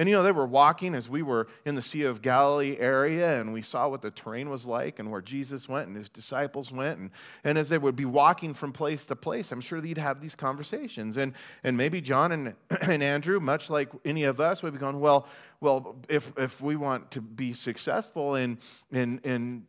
[0.00, 3.38] And you know, they were walking as we were in the Sea of Galilee area,
[3.38, 6.72] and we saw what the terrain was like and where Jesus went and his disciples
[6.72, 6.98] went.
[6.98, 7.10] And,
[7.44, 10.34] and as they would be walking from place to place, I'm sure they'd have these
[10.34, 11.18] conversations.
[11.18, 15.00] And, and maybe John and, and Andrew, much like any of us, would be going,
[15.00, 15.28] Well,
[15.60, 18.56] well, if, if we want to be successful in,
[18.90, 19.66] in, in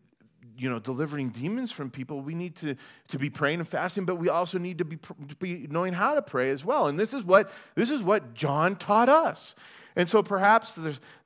[0.57, 2.77] you know, delivering demons from people, we need to,
[3.09, 6.13] to be praying and fasting, but we also need to be, to be knowing how
[6.13, 6.87] to pray as well.
[6.87, 9.55] And this is what, this is what John taught us.
[9.95, 10.77] And so perhaps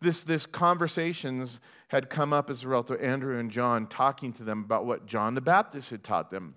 [0.01, 4.43] this, this, conversations had come up as a result of Andrew and John talking to
[4.43, 6.56] them about what John the Baptist had taught them.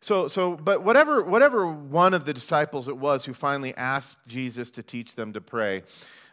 [0.00, 4.70] So, so but whatever, whatever one of the disciples it was who finally asked Jesus
[4.70, 5.82] to teach them to pray,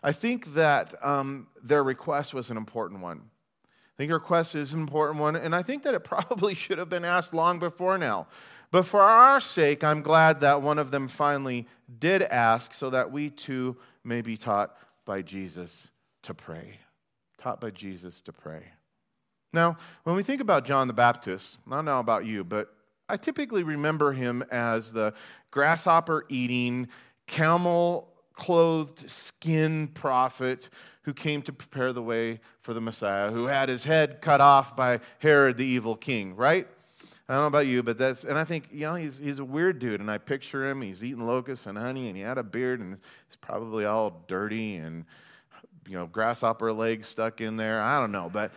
[0.03, 3.21] I think that um, their request was an important one.
[3.65, 6.77] I think their request is an important one, and I think that it probably should
[6.77, 8.27] have been asked long before now.
[8.71, 11.65] But for our sake, I'm glad that one of them finally
[11.99, 15.91] did ask so that we too may be taught by Jesus
[16.23, 16.79] to pray.
[17.37, 18.63] Taught by Jesus to pray.
[19.53, 22.73] Now, when we think about John the Baptist, I don't know about you, but
[23.07, 25.13] I typically remember him as the
[25.51, 26.87] grasshopper eating,
[27.27, 30.69] camel clothed skin prophet
[31.03, 34.75] who came to prepare the way for the Messiah, who had his head cut off
[34.75, 36.67] by Herod the evil king, right?
[37.27, 39.45] I don't know about you, but that's, and I think, you know, he's, he's a
[39.45, 39.99] weird dude.
[39.99, 42.99] And I picture him, he's eating locusts and honey, and he had a beard, and
[43.27, 45.05] he's probably all dirty and,
[45.87, 47.81] you know, grasshopper legs stuck in there.
[47.81, 48.29] I don't know.
[48.31, 48.51] But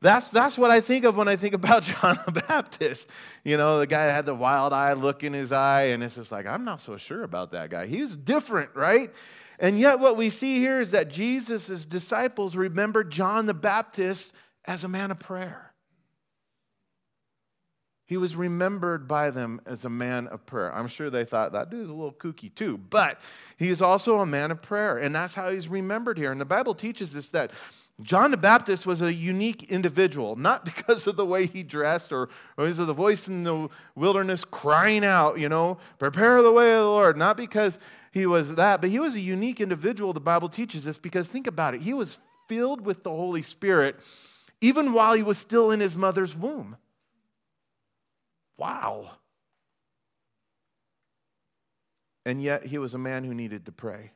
[0.00, 3.08] That's, that's what I think of when I think about John the Baptist.
[3.42, 6.16] You know, the guy that had the wild eye look in his eye, and it's
[6.16, 7.86] just like, I'm not so sure about that guy.
[7.86, 9.10] He's different, right?
[9.58, 14.34] And yet, what we see here is that Jesus' disciples remembered John the Baptist
[14.66, 15.73] as a man of prayer.
[18.06, 20.74] He was remembered by them as a man of prayer.
[20.74, 23.18] I'm sure they thought that dude's a little kooky too, but
[23.56, 26.30] he is also a man of prayer, and that's how he's remembered here.
[26.30, 27.50] And the Bible teaches us that
[28.02, 32.28] John the Baptist was a unique individual, not because of the way he dressed or,
[32.56, 36.80] because of the voice in the wilderness crying out, you know, prepare the way of
[36.80, 37.78] the Lord, not because
[38.12, 41.46] he was that, but he was a unique individual, the Bible teaches us, because think
[41.46, 41.80] about it.
[41.80, 43.96] He was filled with the Holy Spirit
[44.60, 46.76] even while he was still in his mother's womb.
[48.56, 49.10] Wow.
[52.26, 54.12] And yet he was a man who needed to pray.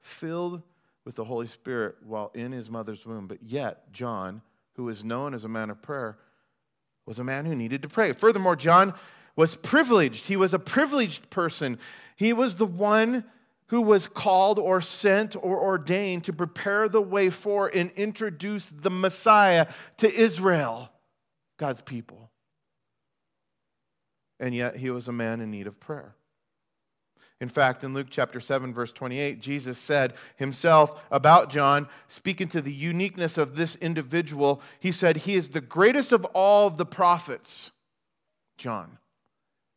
[0.00, 0.62] Filled
[1.04, 3.26] with the Holy Spirit while in his mother's womb.
[3.26, 4.42] But yet, John,
[4.74, 6.18] who is known as a man of prayer,
[7.06, 8.12] was a man who needed to pray.
[8.12, 8.92] Furthermore, John
[9.36, 10.26] was privileged.
[10.26, 11.78] He was a privileged person.
[12.16, 13.24] He was the one
[13.68, 18.90] who was called or sent or ordained to prepare the way for and introduce the
[18.90, 19.66] Messiah
[19.98, 20.90] to Israel,
[21.56, 22.30] God's people.
[24.38, 26.14] And yet, he was a man in need of prayer.
[27.40, 32.62] In fact, in Luke chapter 7, verse 28, Jesus said himself about John, speaking to
[32.62, 37.72] the uniqueness of this individual, he said, He is the greatest of all the prophets,
[38.56, 38.98] John.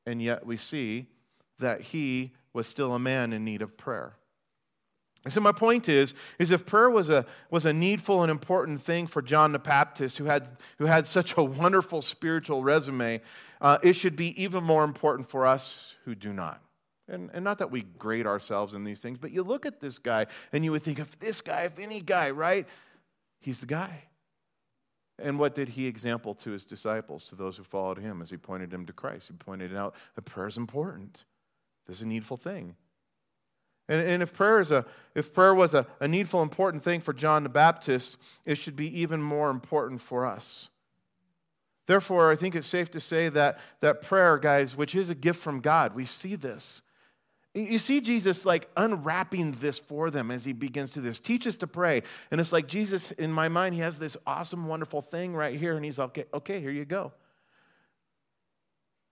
[0.05, 1.07] And yet we see
[1.59, 4.15] that he was still a man in need of prayer.
[5.25, 8.81] And so my point is, is if prayer was a, was a needful and important
[8.81, 13.19] thing for John the Baptist, who had, who had such a wonderful spiritual resume,
[13.61, 16.61] uh, it should be even more important for us who do not.
[17.07, 19.97] And, and not that we grade ourselves in these things, but you look at this
[19.97, 22.67] guy and you would think, if this guy, if any guy, right?
[23.39, 24.03] He's the guy.
[25.17, 28.37] And what did he example to his disciples, to those who followed him, as he
[28.37, 29.27] pointed them to Christ?
[29.27, 31.25] He pointed out that prayer is important.
[31.87, 32.75] This is a needful thing.
[33.89, 37.11] And, and if prayer is a if prayer was a, a needful, important thing for
[37.11, 40.69] John the Baptist, it should be even more important for us.
[41.89, 45.41] Therefore, I think it's safe to say that, that prayer, guys, which is a gift
[45.41, 46.83] from God, we see this.
[47.55, 51.19] You see Jesus like unwrapping this for them as he begins to this.
[51.19, 52.03] Teach us to pray.
[52.29, 55.75] And it's like Jesus, in my mind, he has this awesome, wonderful thing right here,
[55.75, 57.11] and he's okay, okay, here you go.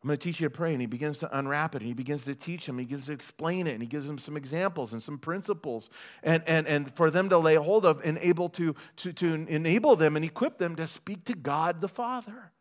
[0.04, 0.72] I'm going to teach you to pray.
[0.74, 2.78] And he begins to unwrap it and he begins to teach them.
[2.78, 5.90] He begins to explain it and he gives them some examples and some principles
[6.22, 9.96] and, and, and for them to lay hold of and able to, to, to enable
[9.96, 12.52] them and equip them to speak to God the Father.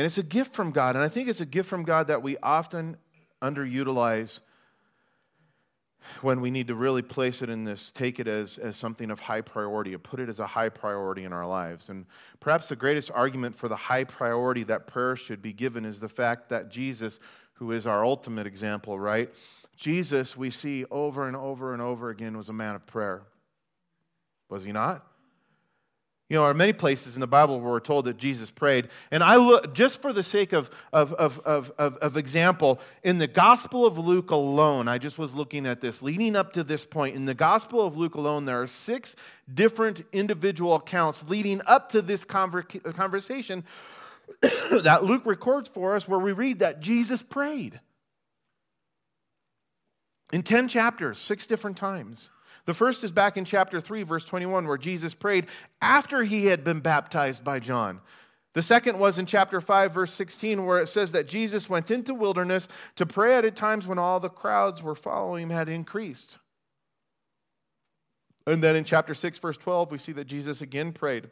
[0.00, 0.96] And it's a gift from God.
[0.96, 2.96] And I think it's a gift from God that we often
[3.42, 4.40] underutilize
[6.22, 9.20] when we need to really place it in this, take it as, as something of
[9.20, 11.90] high priority, or put it as a high priority in our lives.
[11.90, 12.06] And
[12.40, 16.08] perhaps the greatest argument for the high priority that prayer should be given is the
[16.08, 17.20] fact that Jesus,
[17.52, 19.28] who is our ultimate example, right?
[19.76, 23.20] Jesus, we see over and over and over again, was a man of prayer.
[24.48, 25.09] Was he not?
[26.30, 28.88] You know, there are many places in the Bible where we're told that Jesus prayed.
[29.10, 33.26] And I look, just for the sake of, of, of, of, of, example, in the
[33.26, 37.16] Gospel of Luke alone, I just was looking at this, leading up to this point.
[37.16, 39.16] In the Gospel of Luke alone, there are six
[39.52, 43.64] different individual accounts leading up to this conver- conversation
[44.40, 47.80] that Luke records for us where we read that Jesus prayed.
[50.32, 52.30] In 10 chapters, six different times.
[52.66, 55.46] The first is back in chapter 3, verse 21, where Jesus prayed
[55.80, 58.00] after he had been baptized by John.
[58.52, 62.14] The second was in chapter 5, verse 16, where it says that Jesus went into
[62.14, 66.38] wilderness to pray at times when all the crowds were following him had increased.
[68.46, 71.30] And then in chapter 6, verse 12, we see that Jesus again prayed.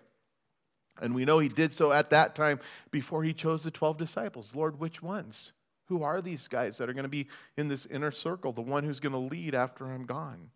[1.00, 2.60] And we know he did so at that time
[2.90, 4.54] before he chose the 12 disciples.
[4.54, 5.52] Lord, which ones?
[5.86, 8.84] Who are these guys that are going to be in this inner circle, the one
[8.84, 10.50] who's going to lead after I'm gone?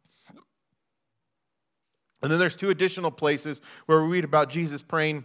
[2.23, 5.25] And then there's two additional places where we read about Jesus praying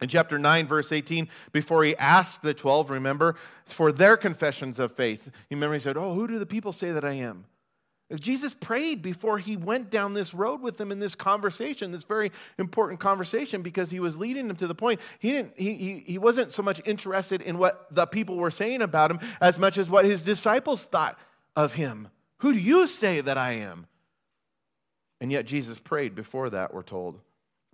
[0.00, 4.92] in chapter 9, verse 18, before he asked the 12, remember, for their confessions of
[4.92, 5.26] faith.
[5.48, 7.46] You remember he said, Oh, who do the people say that I am?
[8.16, 12.32] Jesus prayed before he went down this road with them in this conversation, this very
[12.58, 15.00] important conversation, because he was leading them to the point.
[15.18, 18.82] He, didn't, he, he, he wasn't so much interested in what the people were saying
[18.82, 21.18] about him as much as what his disciples thought
[21.56, 22.08] of him.
[22.38, 23.86] Who do you say that I am?
[25.20, 27.20] And yet Jesus prayed before that, we're told,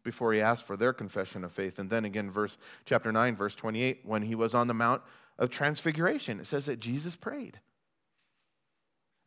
[0.02, 1.78] before he asked for their confession of faith.
[1.78, 5.02] And then again, verse chapter 9, verse 28, when he was on the Mount
[5.38, 7.60] of Transfiguration, it says that Jesus prayed.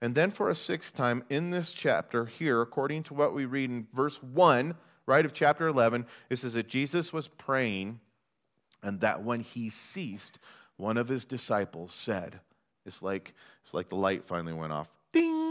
[0.02, 3.70] And then for a sixth time in this chapter, here, according to what we read
[3.70, 4.76] in verse 1,
[5.06, 8.00] right, of chapter 11, it says that Jesus was praying,
[8.82, 10.40] and that when he ceased,
[10.76, 12.42] one of his disciples said,
[12.86, 13.34] It's like,
[13.64, 14.90] it's like the light finally went off.
[15.14, 15.43] Ding!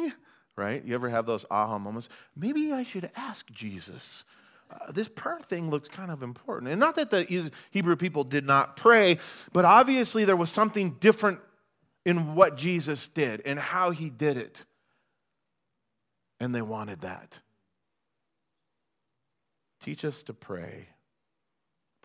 [0.57, 0.85] Right?
[0.85, 2.09] You ever have those aha moments?
[2.37, 4.25] Maybe I should ask Jesus.
[4.71, 6.71] Uh, this prayer thing looks kind of important.
[6.71, 9.19] And not that the Hebrew people did not pray,
[9.53, 11.41] but obviously there was something different
[12.05, 14.65] in what Jesus did and how he did it.
[16.41, 17.41] And they wanted that.
[19.83, 20.89] Teach us to pray,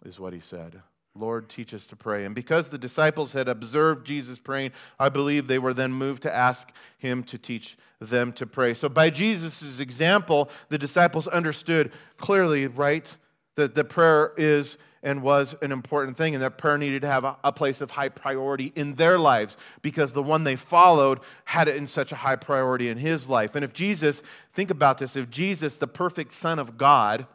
[0.05, 0.81] is what he said.
[1.20, 2.26] Lord, teach us to pray.
[2.26, 6.34] And because the disciples had observed Jesus praying, I believe they were then moved to
[6.34, 8.74] ask him to teach them to pray.
[8.74, 13.18] So, by Jesus' example, the disciples understood clearly, right,
[13.55, 17.24] that the prayer is and was an important thing, and that prayer needed to have
[17.24, 21.68] a, a, place of high priority in their lives because the one they followed had
[21.68, 23.55] it in such a high priority in his life.
[23.55, 27.28] And if Jesus, think about this, if Jesus, the perfect Son of God,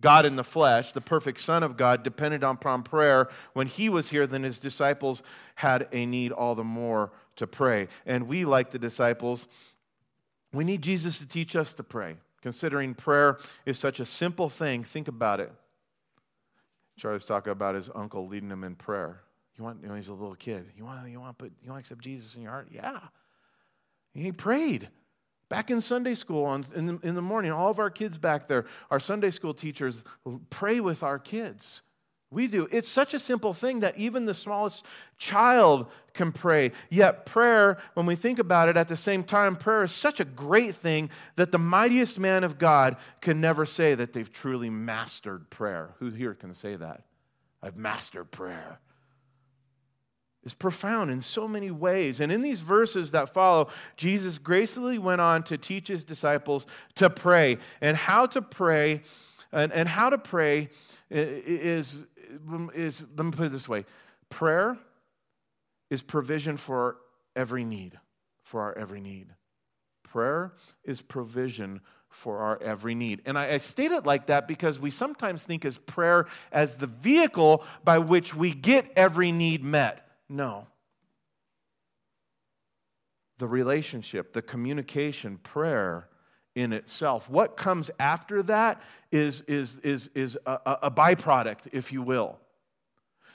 [0.00, 4.08] God in the flesh, the perfect Son of God, depended upon prayer when he was
[4.08, 5.22] here, then his disciples
[5.56, 7.88] had a need all the more to pray.
[8.06, 9.46] And we, like the disciples,
[10.52, 12.16] we need Jesus to teach us to pray.
[12.42, 15.52] Considering prayer is such a simple thing, think about it.
[16.96, 19.20] Charlie's talking about his uncle leading him in prayer.
[19.56, 20.70] You want, you know, he's a little kid.
[20.76, 22.68] You want, you want put, you want to accept Jesus in your heart?
[22.70, 22.98] Yeah.
[24.14, 24.88] He prayed.
[25.50, 28.46] Back in Sunday school on, in, the, in the morning, all of our kids back
[28.46, 30.04] there, our Sunday school teachers
[30.48, 31.82] pray with our kids.
[32.30, 32.68] We do.
[32.70, 34.84] It's such a simple thing that even the smallest
[35.18, 36.70] child can pray.
[36.88, 40.24] Yet, prayer, when we think about it at the same time, prayer is such a
[40.24, 45.50] great thing that the mightiest man of God can never say that they've truly mastered
[45.50, 45.94] prayer.
[45.98, 47.02] Who here can say that?
[47.60, 48.78] I've mastered prayer.
[50.44, 52.20] It's profound in so many ways.
[52.20, 57.10] And in these verses that follow, Jesus gracefully went on to teach his disciples to
[57.10, 59.02] pray and how to pray.
[59.52, 60.70] And, and how to pray
[61.10, 62.04] is
[62.74, 63.84] is, let me put it this way
[64.28, 64.78] prayer
[65.90, 66.98] is provision for
[67.34, 67.98] every need,
[68.42, 69.34] for our every need.
[70.04, 70.52] Prayer
[70.84, 73.22] is provision for our every need.
[73.24, 76.88] And I, I, state it like that because we sometimes think as prayer as the
[76.88, 80.09] vehicle by which we get every need met.
[80.30, 80.68] No.
[83.38, 86.08] The relationship, the communication, prayer
[86.54, 87.28] in itself.
[87.28, 92.38] What comes after that is, is, is, is a, a byproduct, if you will.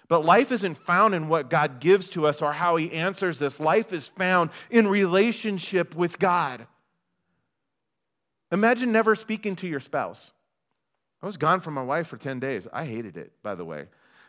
[0.08, 3.60] But life isn't found in what God gives to us or how He answers us.
[3.60, 6.68] Life is found in relationship with God.
[8.52, 10.32] Imagine never speaking to your spouse.
[11.22, 12.68] I was gone from my wife for 10 days.
[12.72, 13.88] I hated it, by the way.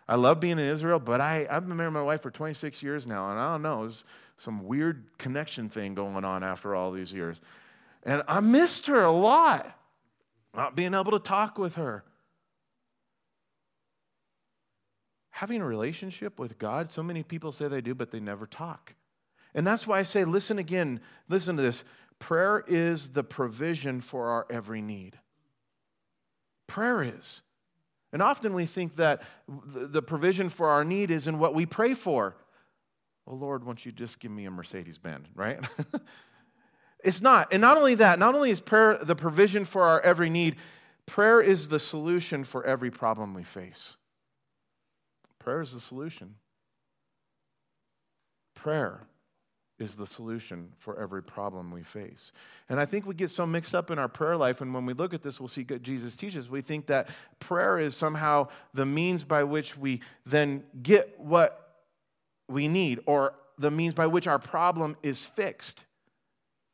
[0.08, 2.82] I love being in Israel, but I, I've been married to my wife for 26
[2.82, 4.04] years now, and I don't know, there's
[4.36, 7.40] some weird connection thing going on after all these years.
[8.04, 9.76] And I missed her a lot,
[10.54, 12.04] not being able to talk with her.
[15.30, 18.94] Having a relationship with God, so many people say they do, but they never talk.
[19.54, 21.82] And that's why I say, listen again, listen to this.
[22.18, 25.18] Prayer is the provision for our every need.
[26.66, 27.42] Prayer is.
[28.16, 31.92] And often we think that the provision for our need is in what we pray
[31.92, 32.34] for.
[33.26, 35.60] Oh, Lord, won't you just give me a Mercedes Benz, right?
[37.04, 37.52] It's not.
[37.52, 40.56] And not only that, not only is prayer the provision for our every need,
[41.04, 43.96] prayer is the solution for every problem we face.
[45.38, 46.36] Prayer is the solution.
[48.54, 49.06] Prayer
[49.78, 52.32] is the solution for every problem we face.
[52.68, 54.94] And I think we get so mixed up in our prayer life, and when we
[54.94, 56.48] look at this, we'll see what Jesus teaches.
[56.48, 57.08] We think that
[57.40, 61.84] prayer is somehow the means by which we then get what
[62.48, 65.84] we need, or the means by which our problem is fixed.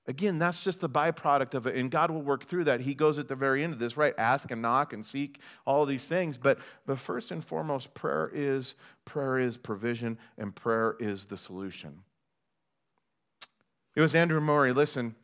[0.07, 2.81] Again, that's just the byproduct of it, and God will work through that.
[2.81, 4.15] He goes at the very end of this, right?
[4.19, 6.37] Ask and knock and seek, all these things.
[6.37, 8.75] But, but first and foremost, prayer is
[9.05, 12.01] prayer is provision, and prayer is the solution.
[13.95, 14.73] It was Andrew Murray.
[14.73, 15.15] Listen,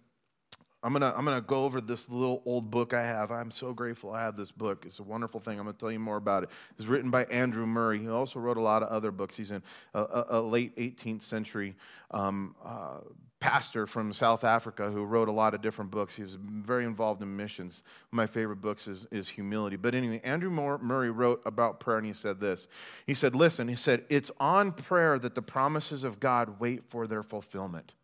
[0.82, 3.32] I'm gonna I'm gonna go over this little old book I have.
[3.32, 4.84] I'm so grateful I have this book.
[4.86, 5.58] It's a wonderful thing.
[5.58, 6.50] I'm gonna tell you more about it.
[6.78, 7.98] It's written by Andrew Murray.
[7.98, 9.36] He also wrote a lot of other books.
[9.36, 9.62] He's in
[9.94, 11.74] a, a, a late 18th century
[12.10, 12.98] um, uh,
[13.40, 16.14] pastor from South Africa who wrote a lot of different books.
[16.14, 17.82] He was very involved in missions.
[18.10, 19.76] One of my favorite books is, is Humility.
[19.76, 22.68] But anyway, Andrew Murray wrote about prayer and he said this.
[23.06, 27.06] He said, Listen, he said, it's on prayer that the promises of God wait for
[27.06, 27.94] their fulfillment.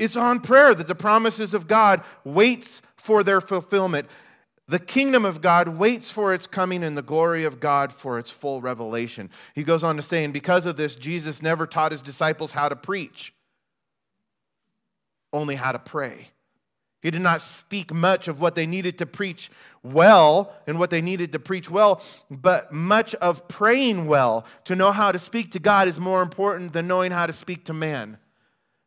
[0.00, 4.08] It's on prayer that the promises of God waits for their fulfillment.
[4.66, 8.30] The kingdom of God waits for its coming and the glory of God for its
[8.30, 9.28] full revelation.
[9.54, 12.68] He goes on to say, and because of this, Jesus never taught his disciples how
[12.68, 13.34] to preach.
[15.32, 16.28] only how to pray.
[17.02, 19.50] He did not speak much of what they needed to preach
[19.82, 24.44] well and what they needed to preach well, but much of praying well.
[24.64, 27.64] To know how to speak to God is more important than knowing how to speak
[27.66, 28.18] to man.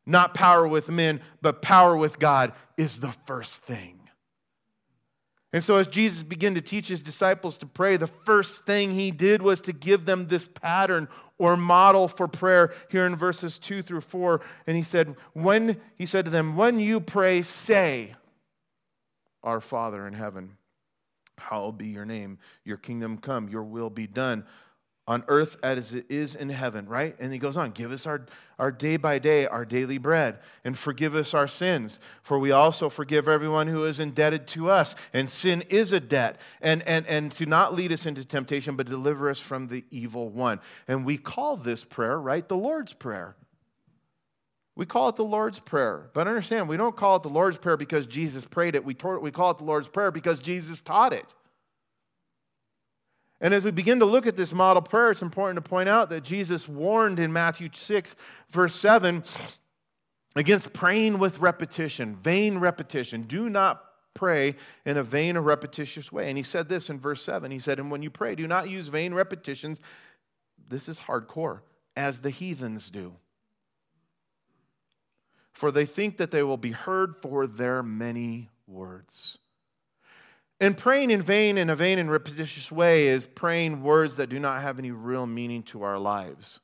[0.06, 4.00] Not power with men, but power with God is the first thing.
[5.54, 9.12] And so, as Jesus began to teach his disciples to pray, the first thing he
[9.12, 13.84] did was to give them this pattern or model for prayer here in verses 2
[13.84, 14.42] through 4.
[14.66, 18.16] And he said, When he said to them, When you pray, say,
[19.44, 20.58] Our Father in heaven,
[21.38, 24.46] hallowed be your name, your kingdom come, your will be done
[25.08, 27.16] on earth as it is in heaven, right?
[27.20, 28.26] And he goes on, give us our,
[28.58, 32.90] our day by day, our daily bread, and forgive us our sins, for we also
[32.90, 34.96] forgive everyone who is indebted to us.
[35.12, 36.40] And sin is a debt.
[36.62, 40.30] And, and, and to not lead us into temptation, but deliver us from the evil
[40.30, 40.62] one.
[40.88, 43.36] And we call this prayer, right, the Lord's Prayer.
[44.76, 46.10] We call it the Lord's Prayer.
[46.14, 48.86] But understand, we don't call it the Lord's Prayer because Jesus prayed it.
[48.86, 51.34] We, we call it the Lord's Prayer because Jesus taught it.
[53.44, 56.10] And as we begin to look at this model prayer, it's important to point out
[56.12, 58.16] that Jesus warned in Matthew 6,
[58.50, 59.22] verse 7,
[60.34, 63.24] against praying with repetition, vain repetition.
[63.24, 63.84] Do not
[64.14, 66.30] pray in a vain or repetitious way.
[66.30, 67.52] And he said this in verse 7.
[67.52, 69.82] He said, And when you pray, do not use vain repetitions.
[70.70, 71.60] This is hardcore,
[71.98, 73.14] as the heathens do.
[75.52, 79.38] For they think that they will be heard for their many words.
[80.60, 84.40] And praying in vain in a vain and repetitious way is praying words that do
[84.40, 86.60] not have any real meaning to our lives.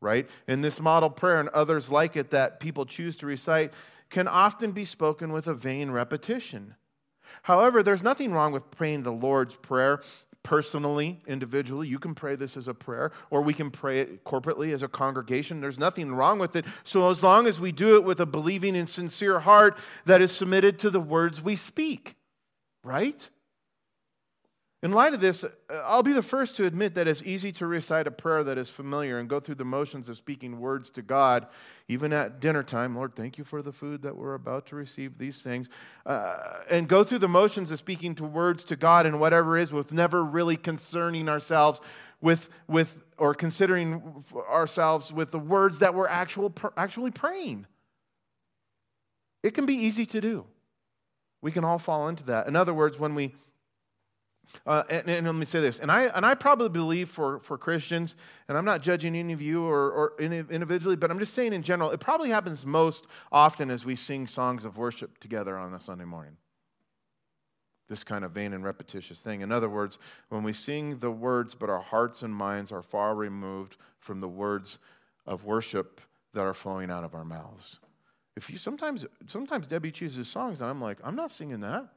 [0.00, 0.28] Right?
[0.46, 3.72] And this model prayer and others like it that people choose to recite
[4.10, 6.74] can often be spoken with a vain repetition.
[7.42, 10.00] However, there's nothing wrong with praying the Lord's Prayer
[10.42, 11.88] personally, individually.
[11.88, 14.88] You can pray this as a prayer, or we can pray it corporately as a
[14.88, 15.60] congregation.
[15.60, 16.66] There's nothing wrong with it.
[16.84, 20.32] So, as long as we do it with a believing and sincere heart that is
[20.32, 22.16] submitted to the words we speak
[22.84, 23.28] right?
[24.82, 28.08] In light of this, I'll be the first to admit that it's easy to recite
[28.08, 31.46] a prayer that is familiar and go through the motions of speaking words to God,
[31.86, 32.96] even at dinner time.
[32.96, 35.68] Lord, thank you for the food that we're about to receive, these things.
[36.04, 39.72] Uh, and go through the motions of speaking to words to God and whatever is,
[39.72, 41.80] with never really concerning ourselves
[42.20, 47.66] with, with or considering ourselves with the words that we're actual, actually praying.
[49.44, 50.46] It can be easy to do.
[51.42, 52.46] We can all fall into that.
[52.46, 53.34] In other words, when we,
[54.64, 57.58] uh, and, and, let me say this, and I, and I probably believe for, for
[57.58, 58.14] Christians,
[58.48, 61.62] and I'm not judging any of you or, or individually, but I'm just saying in
[61.62, 65.80] general, it probably happens most often as we sing songs of worship together on a
[65.80, 66.36] Sunday morning.
[67.88, 69.40] This kind of vain and repetitious thing.
[69.40, 73.14] In other words, when we sing the words, but our hearts and minds are far
[73.14, 74.78] removed from the words
[75.26, 76.00] of worship
[76.34, 77.80] that are flowing out of our mouths.
[78.36, 81.88] If you sometimes sometimes Debbie chooses songs and I'm like, I'm not singing that.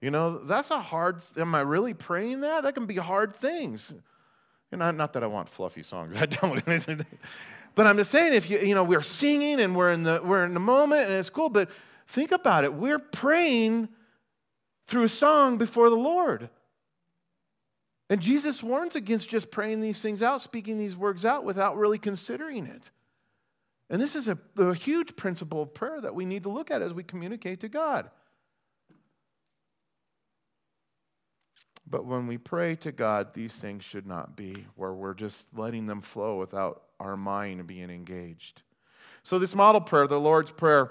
[0.00, 2.64] You know, that's a hard am I really praying that?
[2.64, 3.92] That can be hard things.
[4.72, 6.16] And not, not that I want fluffy songs.
[6.18, 7.06] I don't want anything.
[7.74, 10.44] but I'm just saying if you you know, we're singing and we're in the we're
[10.44, 11.70] in the moment and it's cool, but
[12.08, 12.72] think about it.
[12.72, 13.88] We're praying
[14.86, 16.50] through a song before the Lord.
[18.10, 21.98] And Jesus warns against just praying these things out, speaking these words out without really
[21.98, 22.90] considering it.
[23.92, 26.80] And this is a, a huge principle of prayer that we need to look at
[26.80, 28.10] as we communicate to God.
[31.86, 35.84] But when we pray to God, these things should not be where we're just letting
[35.84, 38.62] them flow without our mind being engaged.
[39.24, 40.90] So, this model prayer, the Lord's Prayer,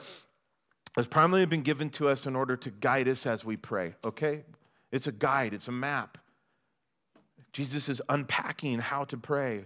[0.96, 4.44] has primarily been given to us in order to guide us as we pray, okay?
[4.92, 6.20] It's a guide, it's a map.
[7.52, 9.66] Jesus is unpacking how to pray.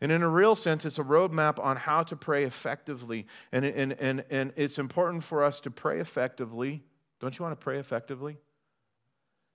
[0.00, 3.26] And in a real sense, it's a roadmap on how to pray effectively.
[3.50, 6.82] And, and, and, and it's important for us to pray effectively.
[7.20, 8.36] Don't you want to pray effectively?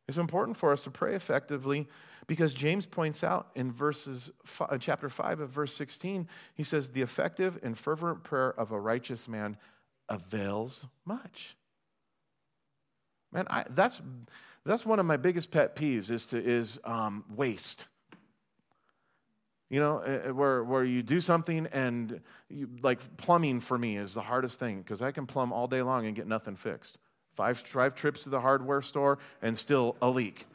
[0.08, 1.88] It's important for us to pray effectively
[2.28, 4.32] because James points out in verses
[4.80, 9.28] chapter 5 of verse 16, he says, The effective and fervent prayer of a righteous
[9.28, 9.58] man
[10.10, 11.56] avails much.
[13.32, 14.02] Man, I, that's,
[14.66, 17.86] that's one of my biggest pet peeves is, to, is um, waste.
[19.72, 22.20] You know, eh, eh, where, where you do something and
[22.50, 25.82] you, like plumbing for me is the hardest thing because I can plumb all day
[25.82, 26.98] long and get nothing fixed.
[27.38, 30.46] Five, five trips to the hardware store and still a leak.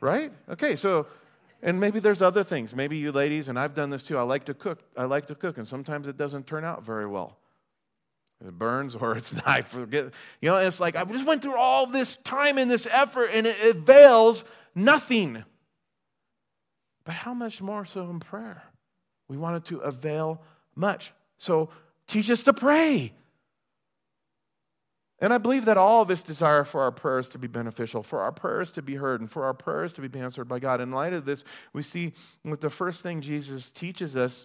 [0.00, 0.32] Right?
[0.50, 1.06] Okay, so,
[1.62, 2.74] and maybe there's other things.
[2.74, 4.80] Maybe you ladies, and I've done this too, I like to cook.
[4.96, 7.36] I like to cook, and sometimes it doesn't turn out very well.
[8.44, 9.46] It burns or it's not.
[9.46, 10.06] I forget.
[10.42, 13.46] You know, it's like I just went through all this time and this effort and
[13.46, 14.42] it avails
[14.74, 15.44] nothing.
[17.08, 18.64] But how much more so in prayer?
[19.28, 20.42] We want it to avail
[20.76, 21.10] much.
[21.38, 21.70] So
[22.06, 23.14] teach us to pray.
[25.18, 28.20] And I believe that all of us desire for our prayers to be beneficial, for
[28.20, 30.82] our prayers to be heard, and for our prayers to be answered by God.
[30.82, 32.12] In light of this, we see
[32.44, 34.44] with the first thing Jesus teaches us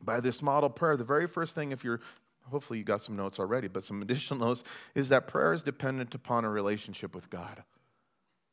[0.00, 2.00] by this model prayer, the very first thing, if you're
[2.44, 4.62] hopefully you got some notes already, but some additional notes,
[4.94, 7.64] is that prayer is dependent upon a relationship with God.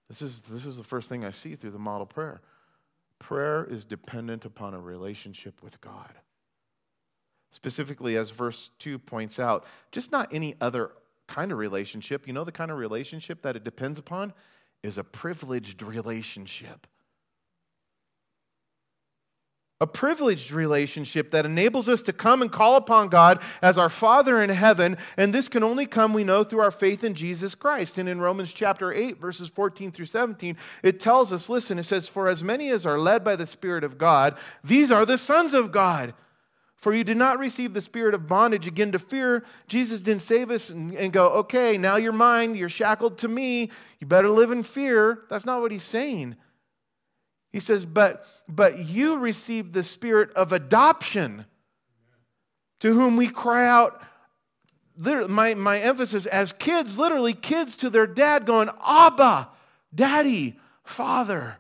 [0.08, 2.42] This is, this is the first thing I see through the model prayer.
[3.20, 6.14] Prayer is dependent upon a relationship with God.
[7.52, 10.92] Specifically, as verse 2 points out, just not any other
[11.28, 12.28] kind of relationship.
[12.28, 14.34] You know, the kind of relationship that it depends upon
[14.84, 16.86] is a privileged relationship.
[19.82, 24.42] A privileged relationship that enables us to come and call upon God as our Father
[24.42, 24.98] in heaven.
[25.18, 27.98] And this can only come, we know, through our faith in Jesus Christ.
[27.98, 32.08] And in Romans chapter 8, verses 14 through 17, it tells us listen, it says,
[32.08, 35.54] For as many as are led by the Spirit of God, these are the sons
[35.54, 36.14] of God.
[36.78, 39.44] For you did not receive the spirit of bondage again to fear.
[39.68, 42.54] Jesus didn't save us and, and, go, okay, now you're mine.
[42.54, 43.72] You're shackled to me.
[44.00, 45.24] You better live in fear.
[45.28, 46.36] That's not what he's saying.
[47.56, 51.46] He says, but, but you received the spirit of adoption
[52.82, 54.02] to whom we cry out.
[54.98, 59.48] Literally, My, my emphasis as kids, literally kids to their dad, going, Abba,
[59.96, 61.56] Daddy, Father.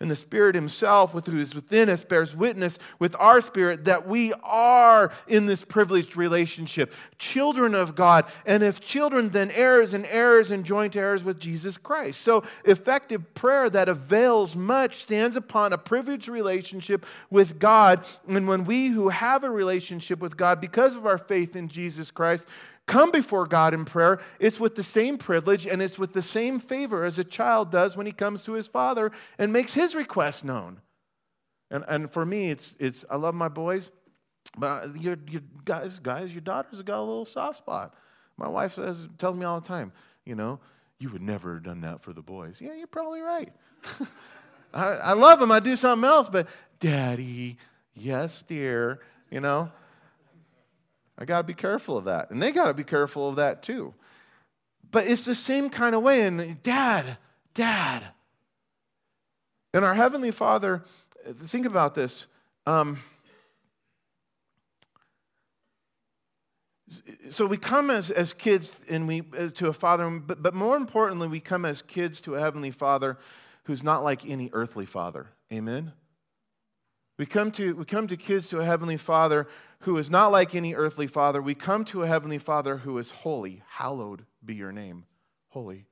[0.00, 4.06] And the Spirit Himself, with who is within us, bears witness with our spirit that
[4.06, 8.26] we are in this privileged relationship, children of God.
[8.46, 12.20] And if children, then heirs and heirs and joint heirs with Jesus Christ.
[12.20, 18.04] So, effective prayer that avails much stands upon a privileged relationship with God.
[18.28, 22.12] And when we who have a relationship with God, because of our faith in Jesus
[22.12, 22.46] Christ,
[22.88, 26.58] come before God in prayer, it's with the same privilege and it's with the same
[26.58, 30.44] favor as a child does when he comes to his father and makes his request
[30.44, 30.80] known.
[31.70, 33.92] And, and for me, it's, it's I love my boys,
[34.56, 37.94] but your, your guys, guys, your daughters have got a little soft spot.
[38.36, 39.92] My wife says, tells me all the time,
[40.24, 40.58] you know,
[40.98, 42.60] you would never have done that for the boys.
[42.60, 43.52] Yeah, you're probably right.
[44.74, 45.52] I, I love them.
[45.52, 46.48] I do something else, but
[46.80, 47.58] daddy,
[47.94, 49.70] yes, dear, you know.
[51.18, 52.30] I got to be careful of that.
[52.30, 53.92] And they got to be careful of that too.
[54.90, 56.22] But it's the same kind of way.
[56.22, 57.18] And dad,
[57.54, 58.04] dad.
[59.74, 60.84] And our Heavenly Father,
[61.44, 62.26] think about this.
[62.66, 63.00] Um,
[67.28, 70.76] so we come as, as kids and we as, to a father, but, but more
[70.76, 73.18] importantly, we come as kids to a Heavenly Father
[73.64, 75.28] who's not like any earthly father.
[75.52, 75.92] Amen?
[77.18, 79.46] We come to, we come to kids to a Heavenly Father
[79.80, 81.40] who is not like any earthly father.
[81.40, 83.62] We come to a heavenly father who is holy.
[83.68, 85.04] Hallowed be your name.
[85.50, 85.86] Holy.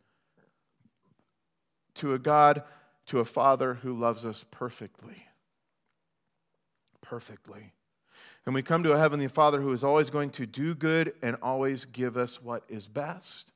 [1.96, 2.62] To a God,
[3.06, 5.26] to a father who loves us perfectly.
[7.00, 7.72] Perfectly.
[8.44, 11.36] And we come to a heavenly father who is always going to do good and
[11.40, 13.52] always give us what is best.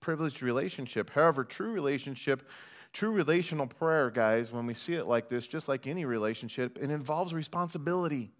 [0.00, 1.10] Privileged relationship.
[1.10, 2.48] However, true relationship
[2.92, 6.90] True relational prayer, guys, when we see it like this, just like any relationship, it
[6.90, 8.30] involves responsibility.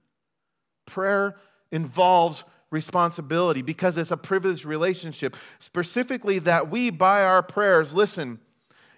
[0.87, 1.37] Prayer
[1.71, 5.37] involves responsibility because it's a privileged relationship.
[5.59, 8.41] Specifically, that we, by our prayers, listen,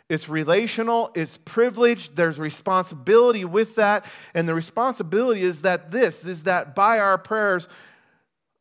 [0.09, 4.05] it's relational, it's privileged, there's responsibility with that.
[4.35, 7.69] And the responsibility is that this is that by our prayers,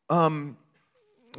[0.10, 0.58] um,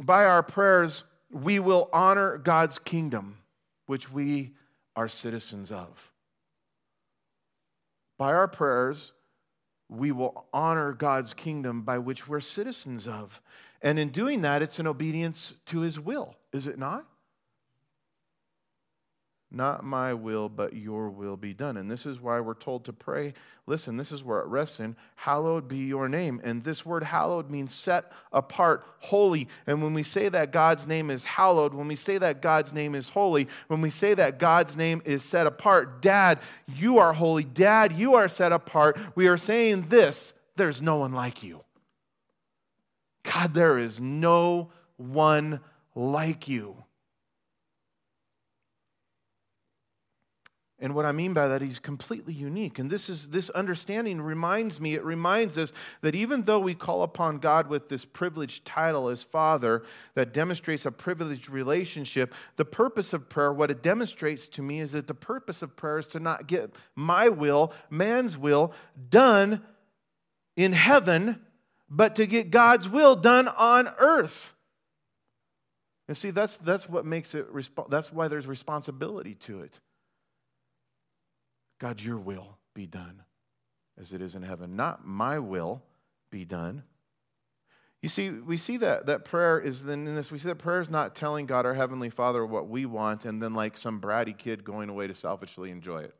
[0.01, 3.37] by our prayers, we will honor God's kingdom,
[3.85, 4.51] which we
[4.95, 6.11] are citizens of.
[8.17, 9.13] By our prayers,
[9.89, 13.41] we will honor God's kingdom by which we're citizens of.
[13.81, 17.05] And in doing that, it's an obedience to his will, is it not?
[19.53, 21.75] Not my will, but your will be done.
[21.75, 23.33] And this is why we're told to pray.
[23.67, 24.95] Listen, this is where it rests in.
[25.15, 26.39] Hallowed be your name.
[26.41, 29.49] And this word hallowed means set apart, holy.
[29.67, 32.95] And when we say that God's name is hallowed, when we say that God's name
[32.95, 37.43] is holy, when we say that God's name is set apart, Dad, you are holy.
[37.43, 38.97] Dad, you are set apart.
[39.15, 41.61] We are saying this there's no one like you.
[43.23, 45.59] God, there is no one
[45.93, 46.83] like you.
[50.83, 52.79] And what I mean by that, he's completely unique.
[52.79, 55.71] And this is this understanding reminds me, it reminds us
[56.01, 59.83] that even though we call upon God with this privileged title as Father
[60.15, 64.93] that demonstrates a privileged relationship, the purpose of prayer, what it demonstrates to me is
[64.93, 68.73] that the purpose of prayer is to not get my will, man's will,
[69.09, 69.61] done
[70.55, 71.39] in heaven,
[71.91, 74.55] but to get God's will done on earth.
[76.07, 77.45] And see, that's, that's what makes it,
[77.87, 79.79] that's why there's responsibility to it.
[81.81, 83.23] God, your will be done
[83.99, 84.75] as it is in heaven.
[84.75, 85.81] Not my will
[86.29, 86.83] be done,
[88.03, 90.79] You see, we see that that prayer is then in this, we see that prayer
[90.79, 94.37] is not telling God our Heavenly Father what we want and then like some bratty
[94.37, 96.15] kid going away to selfishly enjoy it.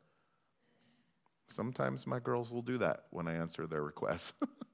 [1.46, 4.32] Sometimes my girls will do that when I answer their requests.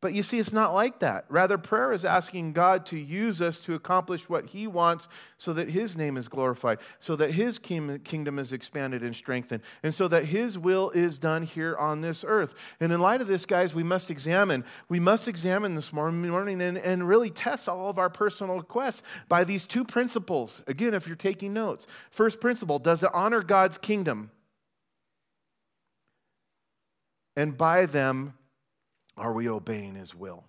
[0.00, 1.24] But you see, it's not like that.
[1.28, 5.70] Rather, prayer is asking God to use us to accomplish what He wants so that
[5.70, 10.26] His name is glorified, so that His kingdom is expanded and strengthened, and so that
[10.26, 12.54] His will is done here on this earth.
[12.78, 14.64] And in light of this, guys, we must examine.
[14.88, 19.42] We must examine this morning and, and really test all of our personal requests by
[19.42, 20.62] these two principles.
[20.68, 21.88] Again, if you're taking notes.
[22.12, 24.30] First principle does it honor God's kingdom?
[27.34, 28.34] And by them,
[29.18, 30.44] are we obeying His will?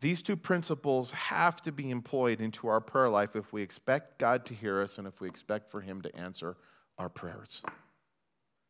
[0.00, 4.44] These two principles have to be employed into our prayer life if we expect God
[4.46, 6.56] to hear us and if we expect for Him to answer
[6.98, 7.62] our prayers.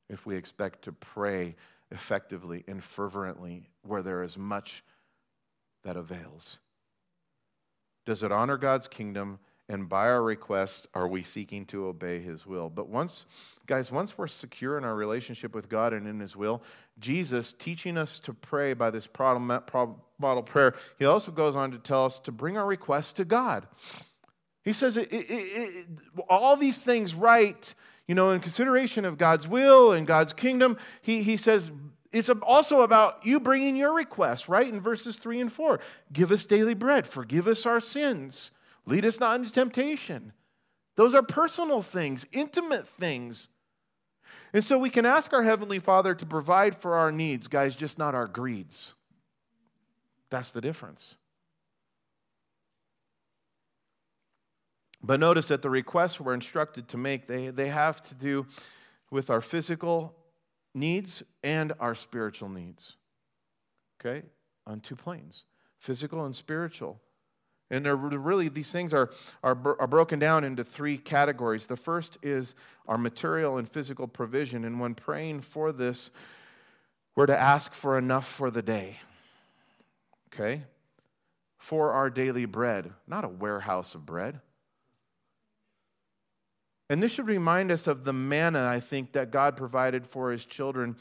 [0.09, 1.57] If we expect to pray
[1.91, 4.85] effectively and fervently where there is much
[5.83, 6.59] that avails.
[8.07, 9.39] Does it honor God's kingdom?
[9.69, 12.69] And by our request, are we seeking to obey His will?
[12.69, 13.25] But once,
[13.67, 16.63] guys, once we're secure in our relationship with God and in His will,
[16.99, 22.05] Jesus teaching us to pray by this model prayer, He also goes on to tell
[22.05, 23.67] us to bring our requests to God.
[24.63, 25.87] He says it, it, it,
[26.29, 27.75] all these things right,
[28.07, 30.77] you know, in consideration of God's will and God's kingdom.
[31.01, 31.71] He, he says
[32.13, 34.69] it's also about you bringing your requests, right?
[34.69, 35.81] In verses 3 and 4.
[36.13, 38.51] Give us daily bread, forgive us our sins
[38.87, 40.33] Lead us not into temptation.
[40.97, 43.49] Those are personal things, intimate things.
[44.53, 47.99] And so we can ask our Heavenly Father to provide for our needs, guys, just
[47.99, 48.95] not our greeds.
[50.31, 51.17] That's the difference.
[55.03, 58.47] But notice that the requests we're instructed to make, they, they have to do
[59.11, 60.15] with our physical
[60.75, 62.97] needs and our spiritual needs.
[64.01, 64.25] Okay?
[64.67, 65.45] On two planes
[65.79, 67.01] physical and spiritual.
[67.71, 67.87] And
[68.25, 69.11] really, these things are,
[69.43, 71.67] are, are broken down into three categories.
[71.67, 72.55] The first is
[72.87, 74.65] our material and physical provision.
[74.65, 76.11] And when praying for this,
[77.17, 78.99] we're to ask for enough for the day.
[80.33, 80.63] Okay?
[81.57, 84.41] For our daily bread, not a warehouse of bread.
[86.91, 90.45] And this should remind us of the manna, I think, that God provided for his
[90.45, 90.97] children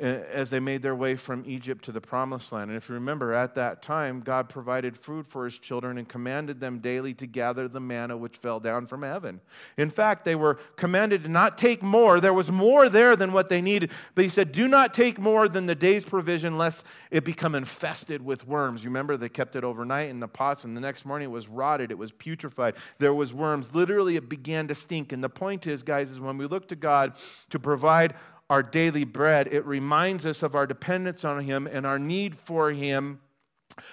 [0.00, 2.70] Uh, as they made their way from Egypt to the promised land.
[2.70, 6.60] And if you remember, at that time, God provided food for his children and commanded
[6.60, 9.40] them daily to gather the manna which fell down from heaven.
[9.76, 12.20] In fact, they were commanded to not take more.
[12.20, 13.90] There was more there than what they needed.
[14.14, 18.24] But he said, Do not take more than the day's provision, lest it become infested
[18.24, 18.84] with worms.
[18.84, 21.48] You remember, they kept it overnight in the pots, and the next morning it was
[21.48, 22.76] rotted, it was putrefied.
[22.98, 23.74] There was worms.
[23.74, 25.10] Literally, it began to stink.
[25.12, 27.14] And the point is, guys, is when we look to God
[27.50, 28.14] to provide
[28.50, 29.48] our daily bread.
[29.50, 33.20] It reminds us of our dependence on Him and our need for Him.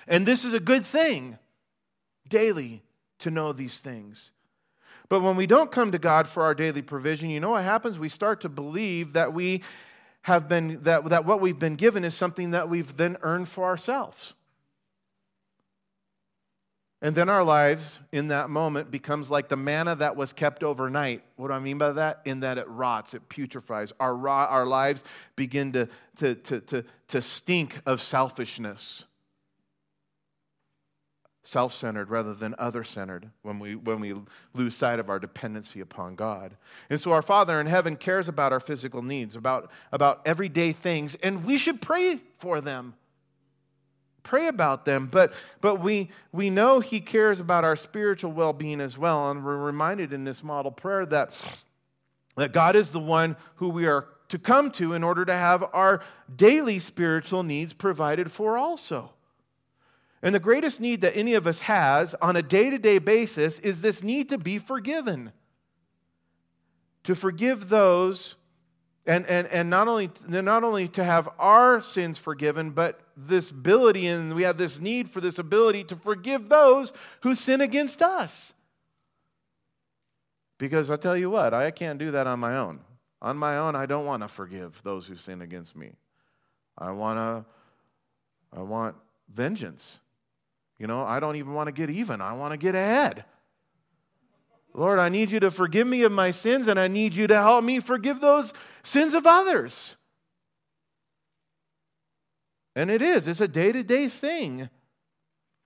[0.07, 1.37] And this is a good thing
[2.27, 2.81] daily
[3.19, 4.31] to know these things.
[5.09, 7.97] But when we don't come to God for our daily provision, you know what happens?
[7.97, 9.61] We start to believe that we
[10.23, 13.63] have been that, that what we've been given is something that we've then earned for
[13.63, 14.33] ourselves.
[17.01, 21.23] And then our lives in that moment becomes like the manna that was kept overnight.
[21.35, 22.21] What do I mean by that?
[22.25, 23.91] In that it rots, it putrefies.
[23.99, 25.03] Our, our lives
[25.35, 25.87] begin to,
[26.17, 29.05] to, to, to, to stink of selfishness.
[31.43, 34.15] Self centered rather than other centered when we, when we
[34.53, 36.57] lose sight of our dependency upon God.
[36.89, 41.15] And so our Father in heaven cares about our physical needs, about, about everyday things,
[41.21, 42.95] and we should pray for them
[44.27, 48.79] pray about them, but, but we, we know He cares about our spiritual well being
[48.81, 49.31] as well.
[49.31, 51.31] And we're reminded in this model prayer that,
[52.35, 55.63] that God is the one who we are to come to in order to have
[55.73, 56.01] our
[56.35, 59.11] daily spiritual needs provided for also.
[60.21, 63.59] And the greatest need that any of us has on a day to day basis
[63.59, 65.31] is this need to be forgiven.
[67.05, 68.35] To forgive those
[69.07, 74.05] and, and, and not, only, not only to have our sins forgiven, but this ability
[74.05, 76.91] and we have this need for this ability to forgive those
[77.21, 78.53] who sin against us.
[80.57, 82.81] Because I tell you what, I can't do that on my own.
[83.21, 85.93] On my own, I don't want to forgive those who sin against me.
[86.77, 87.45] I want to
[88.53, 88.95] I want
[89.29, 89.99] vengeance.
[90.79, 92.21] You know, I don't even want to get even.
[92.21, 93.25] I want to get ahead.
[94.77, 97.35] Lord, I need you to forgive me of my sins, and I need you to
[97.35, 98.53] help me forgive those
[98.83, 99.95] sins of others.
[102.75, 104.69] And it is, it's a day to day thing.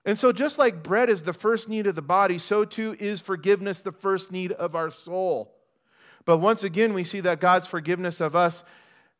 [0.06, 3.20] And so, just like bread is the first need of the body, so too is
[3.20, 5.54] forgiveness the first need of our soul.
[6.24, 8.64] But once again, we see that God's forgiveness of us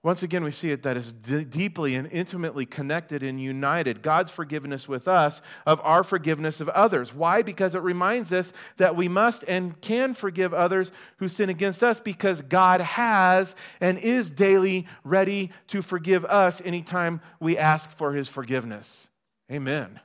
[0.05, 4.03] Once again, we see it that is d- deeply and intimately connected and united.
[4.03, 7.15] God's forgiveness with us of our forgiveness of others.
[7.15, 7.43] Why?
[7.43, 12.01] Because it reminds us that we must and can forgive others who sin against us
[12.01, 18.29] because God has and is daily ready to forgive us anytime we ask for his
[18.29, 19.09] forgiveness.
[19.53, 20.01] Amen.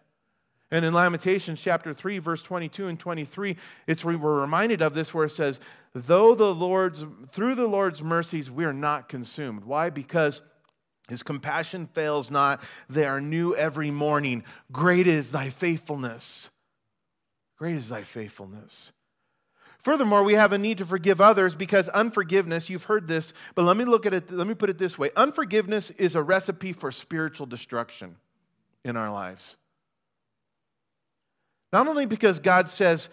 [0.70, 3.56] And in Lamentations chapter 3, verse 22 and 23,
[3.88, 5.62] it's, we're reminded of this where it says,
[6.06, 9.66] Though the Lord's, through the Lord's mercies, we are not consumed.
[9.66, 9.90] Why?
[9.90, 10.44] Because
[11.10, 12.62] his compassion fails not.
[12.88, 14.44] They are new every morning.
[14.72, 16.52] Great is thy faithfulness.
[17.58, 18.92] Great is thy faithfulness.
[19.80, 23.78] Furthermore, we have a need to forgive others because unforgiveness, you've heard this, but let
[23.78, 25.10] me look at it, let me put it this way.
[25.16, 28.18] Unforgiveness is a recipe for spiritual destruction
[28.84, 29.58] in our lives.
[31.74, 33.10] Not only because God says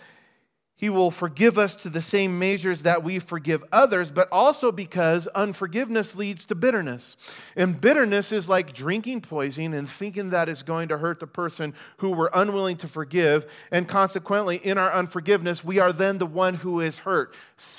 [0.77, 5.27] he will forgive us to the same measures that we forgive others, but also because
[5.29, 7.17] unforgiveness leads to bitterness.
[7.55, 11.75] And bitterness is like drinking poison and thinking that it's going to hurt the person
[11.99, 13.47] who we're unwilling to forgive.
[13.71, 17.35] And consequently, in our unforgiveness, we are then the one who is hurt.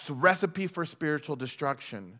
[0.09, 2.19] Recipe for spiritual destruction.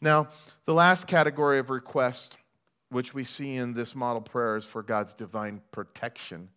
[0.00, 0.28] Now,
[0.64, 2.38] the last category of request
[2.90, 6.48] which we see in this model prayer is for God's divine protection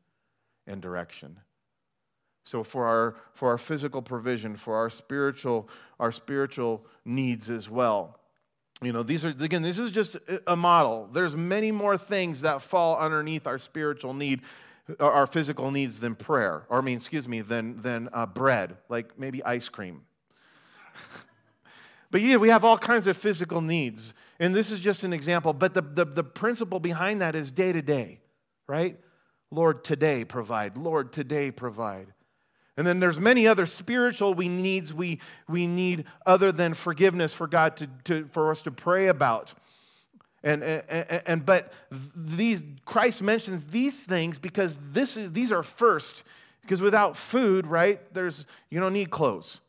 [0.67, 1.39] and direction.
[2.43, 5.69] So for our for our physical provision, for our spiritual
[5.99, 8.19] our spiritual needs as well.
[8.81, 11.09] You know, these are again, this is just a model.
[11.11, 14.41] There's many more things that fall underneath our spiritual need,
[14.99, 19.17] our physical needs than prayer, or I mean, excuse me, than than uh, bread, like
[19.17, 20.01] maybe ice cream.
[22.11, 24.13] but yeah, we have all kinds of physical needs.
[24.39, 27.71] And this is just an example, but the, the, the principle behind that is day
[27.71, 28.19] to day,
[28.67, 28.99] right?
[29.51, 30.75] Lord, today provide.
[30.75, 32.07] Lord, today provide.
[32.75, 37.47] And then there's many other spiritual we needs we, we need other than forgiveness for
[37.47, 39.53] God to, to, for us to pray about.
[40.43, 41.71] And, and, and but
[42.15, 46.23] these Christ mentions these things because this is these are first
[46.61, 49.61] because without food right there's you don't need clothes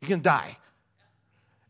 [0.00, 0.58] you can die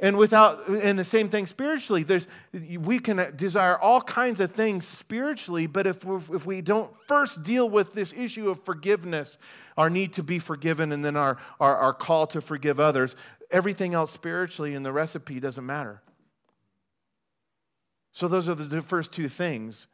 [0.00, 2.04] and without, and the same thing spiritually.
[2.04, 7.42] There's, we can desire all kinds of things spiritually, but if, if we don't first
[7.42, 9.38] deal with this issue of forgiveness,
[9.76, 13.16] our need to be forgiven, and then our, our, our call to forgive others,
[13.50, 16.02] everything else spiritually in the recipe doesn't matter.
[18.12, 19.86] So, those are the first two things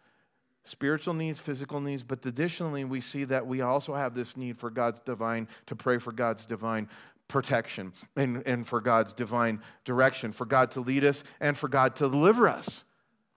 [0.67, 4.71] spiritual needs, physical needs, but additionally, we see that we also have this need for
[4.71, 6.89] God's divine, to pray for God's divine
[7.29, 11.97] protection and, and for God's divine direction, for God to lead us and for God
[11.97, 12.85] to deliver us.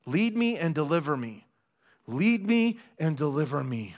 [0.05, 1.47] Lead me and deliver me.
[2.05, 3.95] Lead me and deliver me.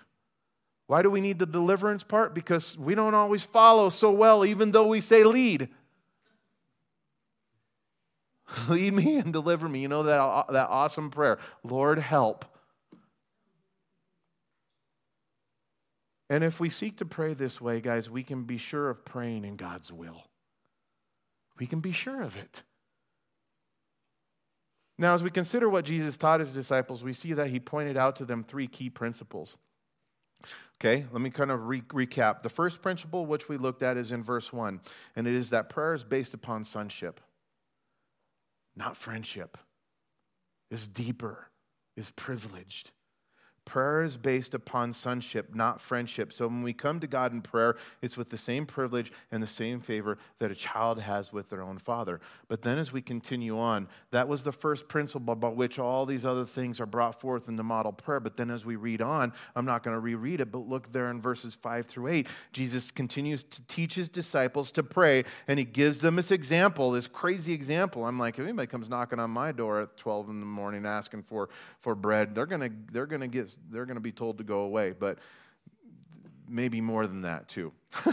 [0.88, 2.34] Why do we need the deliverance part?
[2.34, 5.70] Because we don't always follow so well, even though we say lead.
[8.70, 9.82] lead me and deliver me.
[9.82, 12.46] You know that, that awesome prayer Lord, help.
[16.30, 19.46] And if we seek to pray this way, guys, we can be sure of praying
[19.46, 20.26] in God's will.
[21.58, 22.64] We can be sure of it.
[24.98, 28.18] Now, as we consider what Jesus taught his disciples, we see that he pointed out
[28.18, 29.58] to them three key principles.
[30.80, 32.44] Okay, let me kind of re- recap.
[32.44, 34.80] The first principle, which we looked at, is in verse 1,
[35.16, 37.20] and it is that prayer is based upon sonship,
[38.76, 39.58] not friendship,
[40.70, 41.48] is deeper,
[41.98, 42.92] is privileged.
[43.70, 46.34] Prayer is based upon sonship, not friendship.
[46.34, 49.48] So when we come to God in prayer, it's with the same privilege and the
[49.48, 52.20] same favor that a child has with their own father.
[52.48, 56.26] But then as we continue on, that was the first principle by which all these
[56.26, 58.20] other things are brought forth in the model prayer.
[58.20, 61.12] But then as we read on, I'm not going to reread it, but look there
[61.12, 62.28] in verses 5 through 8.
[62.52, 67.06] Jesus continues to teach his disciples to pray, and he gives them this example, this
[67.06, 68.04] crazy example.
[68.04, 71.22] I'm like, if anybody comes knocking on my door at 12 in the morning asking
[71.22, 71.50] for,
[71.82, 74.44] for bread, they're going to they're going to get they're going to be told to
[74.44, 75.18] go away, but
[76.48, 77.72] maybe more than that too.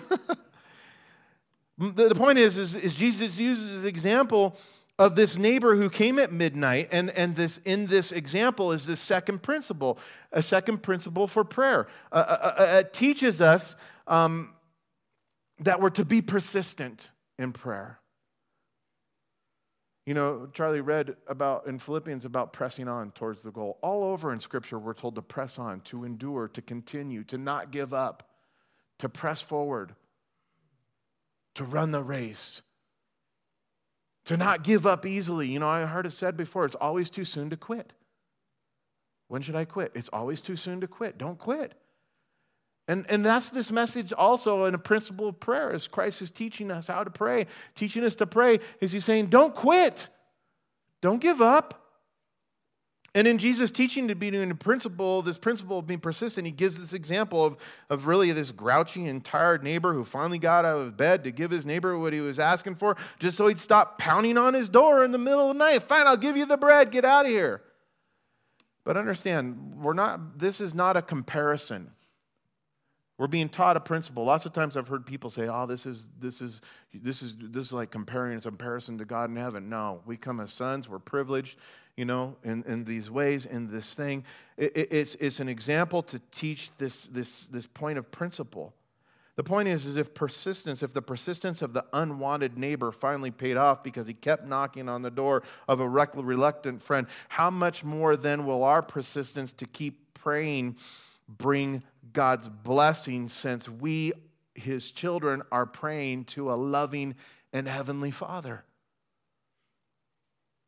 [1.79, 4.57] the, the point is, is, is Jesus uses this example
[4.99, 9.01] of this neighbor who came at midnight and, and this in this example is this
[9.01, 9.99] second principle
[10.33, 13.77] a second principle for prayer uh, uh, uh, uh it teaches us
[14.07, 14.55] um,
[15.59, 18.01] that we're to be persistent in prayer
[20.07, 23.77] you know, Charlie read about in Philippians about pressing on towards the goal.
[23.83, 27.73] All over in Scripture, we're told to press on, to endure, to continue, to not
[27.73, 28.31] give up,
[29.01, 29.97] to press forward,
[31.57, 32.63] to run the race,
[34.27, 35.49] to not give up easily.
[35.49, 37.93] You know, I heard it said before it's always too soon to quit.
[39.27, 39.91] When should I quit?
[39.97, 41.19] It's always too soon to quit.
[41.19, 41.75] Don't quit.
[42.89, 46.71] And, and that's this message also in a principle of prayer as Christ is teaching
[46.71, 50.07] us how to pray, teaching us to pray, is he's saying, don't quit.
[51.01, 51.83] Don't give up.
[53.17, 56.53] And in Jesus' teaching to be doing a principle, this principle of being persistent, he
[56.53, 57.57] gives this example of,
[57.89, 61.51] of really this grouchy and tired neighbor who finally got out of bed to give
[61.51, 65.03] his neighbor what he was asking for, just so he'd stop pounding on his door
[65.03, 65.83] in the middle of the night.
[65.83, 67.63] Fine, I'll give you the bread, get out of here.
[68.85, 71.93] But understand, we're not, this is not a comparison.
[73.19, 74.25] We're being taught a principle.
[74.25, 76.61] Lots of times I've heard people say, "Oh, this is this is
[76.93, 80.39] this is this is like comparing it's comparison to God in heaven." No, we come
[80.41, 80.89] as sons.
[80.89, 81.57] We're privileged
[81.97, 84.25] you know, in, in these ways, in this thing.
[84.57, 88.75] It, it, it's, it's an example to teach this, this, this point of principle.
[89.37, 93.57] The point is, is if persistence, if the persistence of the unwanted neighbor finally paid
[93.57, 98.17] off because he kept knocking on the door of a reluctant friend, how much more
[98.17, 100.77] then will our persistence to keep praying
[101.29, 104.13] bring God's blessing since we,
[104.55, 107.15] his children, are praying to a loving
[107.53, 108.65] and heavenly Father?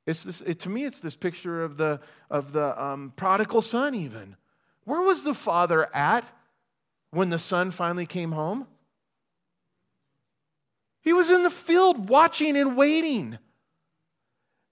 [0.06, 3.94] It's this, it, to me, it's this picture of the, of the um, prodigal son,
[3.94, 4.36] even.
[4.84, 6.24] Where was the father at
[7.10, 8.66] when the son finally came home?
[11.02, 13.38] He was in the field watching and waiting.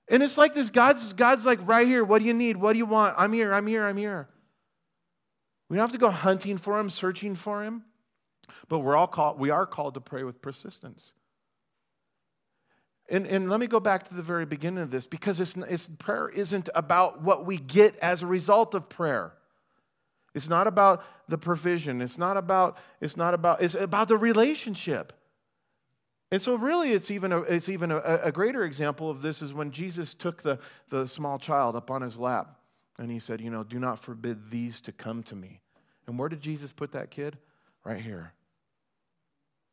[0.09, 2.57] And it's like this God's, God's like, right here, what do you need?
[2.57, 3.15] What do you want?
[3.19, 4.29] I'm here, I'm here, I'm here.
[5.69, 7.85] We don't have to go hunting for him, searching for him.
[8.69, 11.13] But we're all called, we are called to pray with persistence.
[13.09, 15.89] And, and let me go back to the very beginning of this because it's, it's,
[15.99, 19.33] prayer isn't about what we get as a result of prayer.
[20.35, 22.03] It's not about the provision.
[22.03, 25.13] It's not about, it's not about, it's about the relationship.
[26.33, 29.55] And so, really, it's even, a, it's even a, a greater example of this is
[29.55, 30.59] when Jesus took the,
[30.91, 32.56] the small child up on his lap
[32.99, 35.61] and he said, You know, do not forbid these to come to me.
[36.07, 37.39] And where did Jesus put that kid?
[37.85, 38.33] Right here.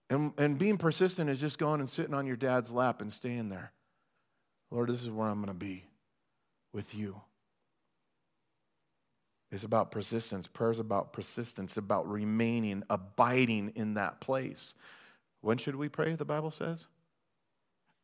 [0.09, 3.49] And, and being persistent is just going and sitting on your dad's lap and staying
[3.49, 3.71] there.
[4.69, 5.85] Lord, this is where I'm going to be
[6.73, 7.21] with you.
[9.51, 10.47] It's about persistence.
[10.47, 14.73] Prayer is about persistence, about remaining, abiding in that place.
[15.41, 16.87] When should we pray, the Bible says?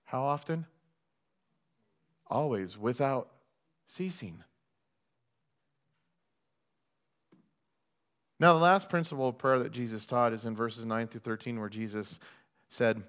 [0.05, 0.67] How often?
[2.27, 3.29] Always, without
[3.87, 4.43] ceasing.
[8.39, 11.59] Now, the last principle of prayer that Jesus taught is in verses 9 through 13,
[11.59, 12.19] where Jesus
[12.69, 13.03] said,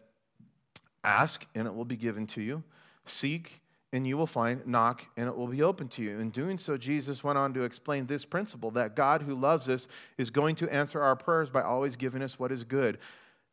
[1.05, 2.65] Ask, and it will be given to you.
[3.07, 3.61] Seek,
[3.93, 4.67] and you will find.
[4.67, 6.19] Knock, and it will be open to you.
[6.19, 9.87] In doing so, Jesus went on to explain this principle that God, who loves us,
[10.19, 12.99] is going to answer our prayers by always giving us what is good.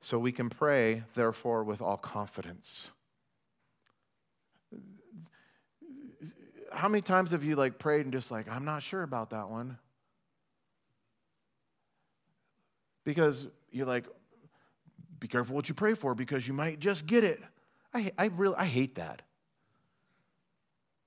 [0.01, 2.91] So we can pray, therefore, with all confidence.
[6.71, 9.49] How many times have you like prayed and just like, I'm not sure about that
[9.49, 9.78] one?
[13.08, 14.05] Because you're like,
[15.18, 17.41] be careful what you pray for because you might just get it.
[17.93, 19.22] I, I really I hate that.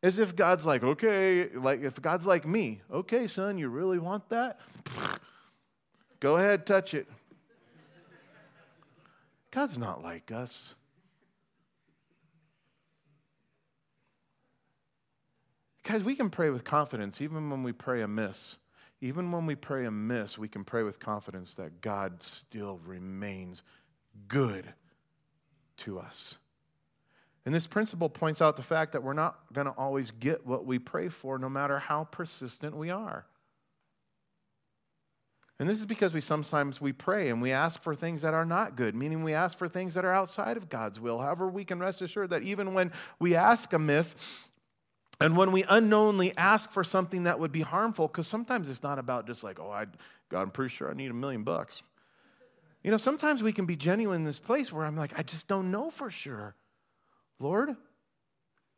[0.03, 4.31] As if God's like, okay, like if God's like me, okay, son, you really want
[4.31, 4.61] that?
[6.21, 7.07] Go ahead, touch it.
[9.51, 10.75] God's not like us.
[15.83, 18.57] Guys, we can pray with confidence even when we pray amiss.
[19.01, 23.63] Even when we pray amiss, we can pray with confidence that God still remains
[24.29, 24.75] good
[25.79, 26.37] to us.
[27.47, 30.67] And this principle points out the fact that we're not going to always get what
[30.67, 33.25] we pray for, no matter how persistent we are.
[35.59, 38.47] And this is because we sometimes we pray and we ask for things that are
[38.47, 41.19] not good, meaning we ask for things that are outside of God's will.
[41.19, 44.15] However, we can rest assured that even when we ask amiss,
[45.21, 48.99] and when we unknowingly ask for something that would be harmful, because sometimes it's not
[48.99, 49.87] about just like, oh, I,
[50.31, 51.83] God, I'm pretty sure I need a million bucks.
[52.83, 55.47] You know, sometimes we can be genuine in this place where I'm like, I just
[55.47, 56.55] don't know for sure.
[57.39, 57.77] Lord,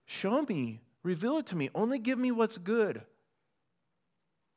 [0.05, 3.03] show me, reveal it to me, only give me what's good.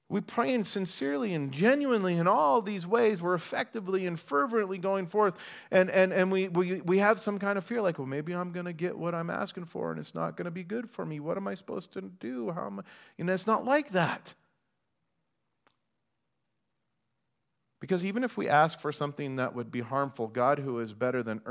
[0.07, 3.23] We praying sincerely and genuinely in all these ways.
[3.23, 5.35] We're effectively and fervently going forth.
[5.71, 8.51] And, and, and we, we, we have some kind of fear like, well, maybe I'm
[8.51, 11.05] going to get what I'm asking for and it's not going to be good for
[11.05, 11.19] me.
[11.19, 12.51] What am I supposed to do?
[12.51, 13.23] How am I?
[13.23, 14.35] Know, it's not like that.
[17.81, 21.21] Because even if we ask for something that would be harmful, God, who is better
[21.21, 21.41] than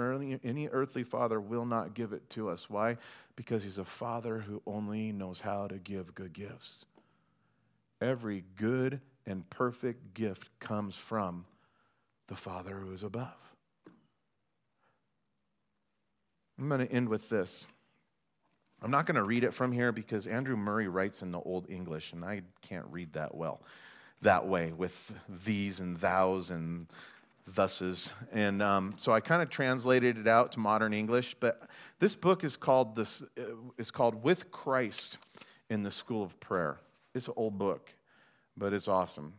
[0.43, 2.71] any earthly father, will not give it to us.
[2.71, 2.97] Why?
[3.37, 6.87] Because He's a father who only knows how to give good gifts.
[8.01, 11.47] Every good and perfect gift comes from
[12.29, 13.35] the Father who is above.
[16.59, 17.67] I'm going to end with this.
[18.83, 21.71] I'm not going to read it from here because Andrew Murray writes in the Old
[21.71, 23.63] English, and I can't read that well
[24.23, 26.87] that way with these and thous and
[27.51, 28.11] thuses.
[28.33, 31.37] And um, so I kind of translated it out to modern English.
[31.39, 31.69] But
[31.99, 33.43] this book is called, this, uh,
[33.79, 35.19] is called With Christ
[35.69, 36.79] in the School of Prayer.
[37.15, 37.95] It's an old book,
[38.57, 39.35] but it's awesome.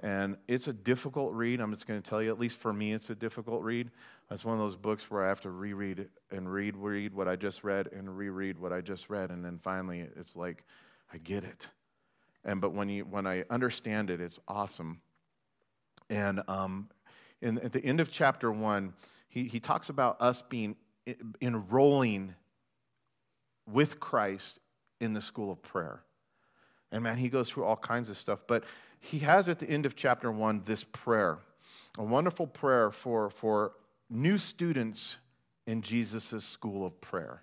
[0.00, 1.60] And it's a difficult read.
[1.60, 3.90] I'm just going to tell you, at least for me, it's a difficult read.
[4.30, 7.36] It's one of those books where I have to reread and read, read what I
[7.36, 9.30] just read and reread what I just read.
[9.30, 10.64] And then finally, it's like,
[11.12, 11.68] I get it.
[12.44, 15.00] And but when, you, when I understand it, it's awesome.
[16.10, 16.90] And um,
[17.40, 18.94] in, at the end of chapter one,
[19.28, 20.76] he, he talks about us being
[21.40, 22.34] enrolling
[23.66, 24.60] with Christ
[25.00, 26.02] in the school of prayer.
[26.90, 28.40] And man, he goes through all kinds of stuff.
[28.46, 28.64] But
[29.00, 31.38] he has at the end of chapter one this prayer,
[31.98, 33.72] a wonderful prayer for, for
[34.10, 35.18] new students
[35.66, 37.42] in Jesus' school of prayer.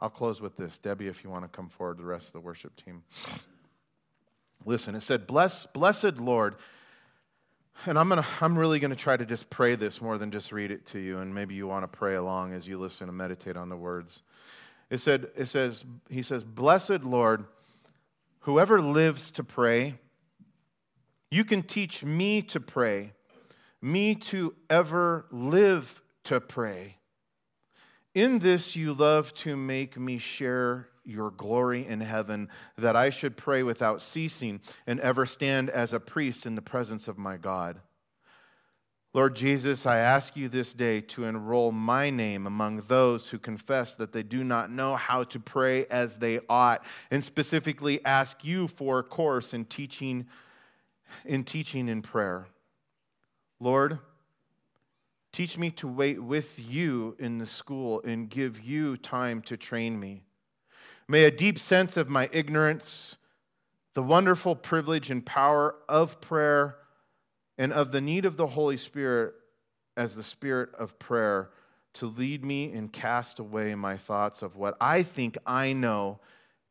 [0.00, 0.78] I'll close with this.
[0.78, 3.02] Debbie, if you want to come forward, the rest of the worship team.
[4.64, 6.56] Listen, it said, Bless, Blessed Lord,
[7.86, 10.52] and I'm, gonna, I'm really going to try to just pray this more than just
[10.52, 13.16] read it to you, and maybe you want to pray along as you listen and
[13.16, 14.22] meditate on the words.
[14.90, 17.44] It, said, it says, He says, Blessed Lord,
[18.40, 19.98] whoever lives to pray,
[21.30, 23.12] you can teach me to pray,
[23.80, 26.96] me to ever live to pray.
[28.14, 33.36] In this you love to make me share your glory in heaven, that I should
[33.36, 37.80] pray without ceasing and ever stand as a priest in the presence of my God.
[39.12, 43.96] Lord Jesus, I ask you this day to enroll my name among those who confess
[43.96, 48.68] that they do not know how to pray as they ought, and specifically ask you
[48.68, 50.26] for a course in teaching
[51.24, 52.46] in teaching in prayer.
[53.58, 53.98] Lord,
[55.32, 59.98] teach me to wait with you in the school and give you time to train
[59.98, 60.22] me.
[61.08, 63.16] May a deep sense of my ignorance,
[63.94, 66.76] the wonderful privilege and power of prayer,
[67.60, 69.34] and of the need of the Holy Spirit
[69.94, 71.50] as the Spirit of prayer
[71.92, 76.20] to lead me and cast away my thoughts of what I think I know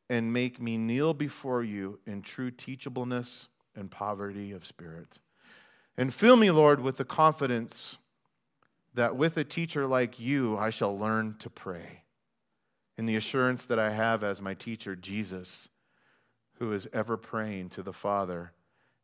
[0.10, 5.20] and make me kneel before you in true teachableness and poverty of spirit.
[5.96, 8.00] And fill me, Lord, with the confidence
[8.96, 12.02] that with a teacher like you, I shall learn to pray.
[12.98, 15.70] In the assurance that I have as my teacher, Jesus,
[16.58, 18.54] who is ever praying to the Father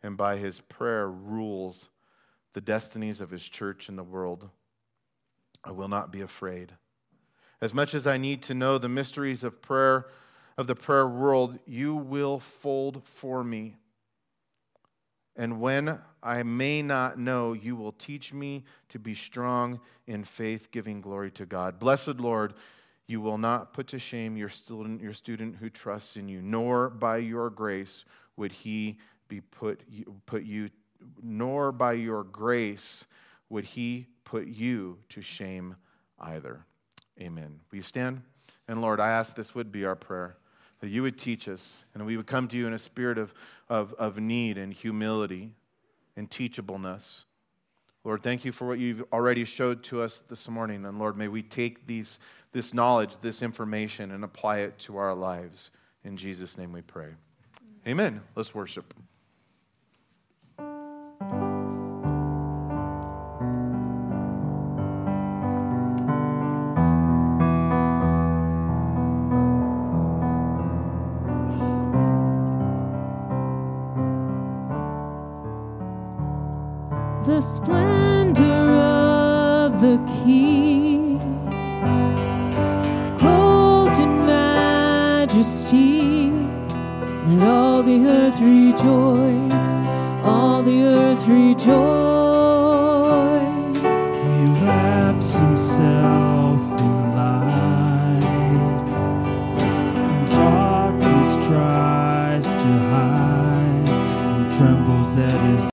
[0.06, 1.90] and by his prayer rules
[2.54, 4.50] the destinies of his church and the world.
[5.64, 6.74] I will not be afraid.
[7.60, 10.08] As much as I need to know the mysteries of prayer,
[10.58, 13.76] of the prayer world, you will fold for me
[15.36, 20.72] and when I may not know, you will teach me to be strong in faith,
[20.72, 21.78] giving glory to God.
[21.78, 22.54] Blessed Lord,
[23.06, 26.90] you will not put to shame your student, your student who trusts in you, nor
[26.90, 28.06] by your grace
[28.38, 28.98] would he
[29.28, 29.82] be put,
[30.26, 30.70] put you,
[31.22, 33.06] nor by your grace
[33.50, 35.76] would he put you to shame
[36.20, 36.66] either.
[37.20, 37.60] Amen.
[37.72, 38.22] Will you stand?
[38.68, 40.38] And Lord, I ask this would be our prayer
[40.80, 43.34] that you would teach us and we would come to you in a spirit of,
[43.70, 45.52] of, of need and humility
[46.16, 47.26] and teachableness.
[48.04, 50.86] Lord, thank you for what you've already showed to us this morning.
[50.86, 52.20] And Lord, may we take these,
[52.52, 55.72] this knowledge, this information, and apply it to our lives.
[56.04, 57.10] In Jesus' name we pray.
[57.88, 58.22] Amen.
[58.36, 58.94] Let's worship.
[87.76, 89.86] All the earth rejoice,
[90.24, 92.05] all the earth rejoice.